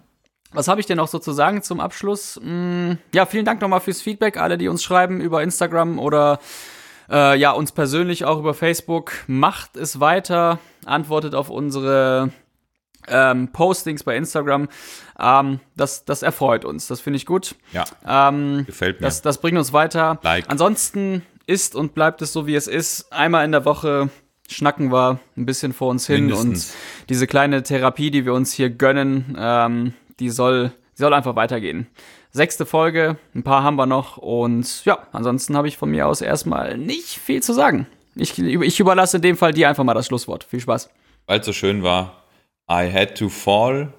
[0.51, 2.39] was habe ich denn noch so zu sagen zum Abschluss?
[2.41, 6.39] Hm, ja, vielen Dank nochmal fürs Feedback, alle, die uns schreiben über Instagram oder
[7.09, 9.13] äh, ja, uns persönlich auch über Facebook.
[9.27, 12.31] Macht es weiter, antwortet auf unsere
[13.07, 14.69] ähm, Postings bei Instagram.
[15.19, 17.55] Ähm, das, das erfreut uns, das finde ich gut.
[17.71, 19.07] ja, Ähm, gefällt mir.
[19.07, 20.19] das, das bringt uns weiter.
[20.23, 20.45] Like.
[20.49, 23.11] Ansonsten ist und bleibt es so, wie es ist.
[23.11, 24.09] Einmal in der Woche
[24.49, 26.69] schnacken wir ein bisschen vor uns hin Mindestens.
[26.71, 31.35] und diese kleine Therapie, die wir uns hier gönnen, ähm, die soll, die soll einfach
[31.35, 31.87] weitergehen.
[32.35, 36.19] Sechste Folge, ein paar haben wir noch und ja, ansonsten habe ich von mir aus
[36.19, 37.85] erstmal nicht viel zu sagen.
[38.15, 40.43] Ich, ich überlasse in dem Fall dir einfach mal das Schlusswort.
[40.43, 40.89] Viel Spaß.
[41.27, 42.23] Weil es so schön war.
[42.67, 43.93] I had to fall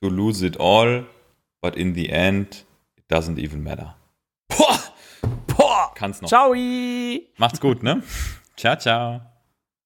[0.00, 1.04] to lose it all,
[1.60, 2.64] but in the end,
[2.96, 3.94] it doesn't even matter.
[4.48, 4.80] Boah!
[5.46, 5.92] Boah!
[5.94, 6.28] Kann's noch.
[6.30, 6.54] Ciao!
[7.36, 8.02] Macht's gut, ne?
[8.56, 9.20] Ciao, ciao.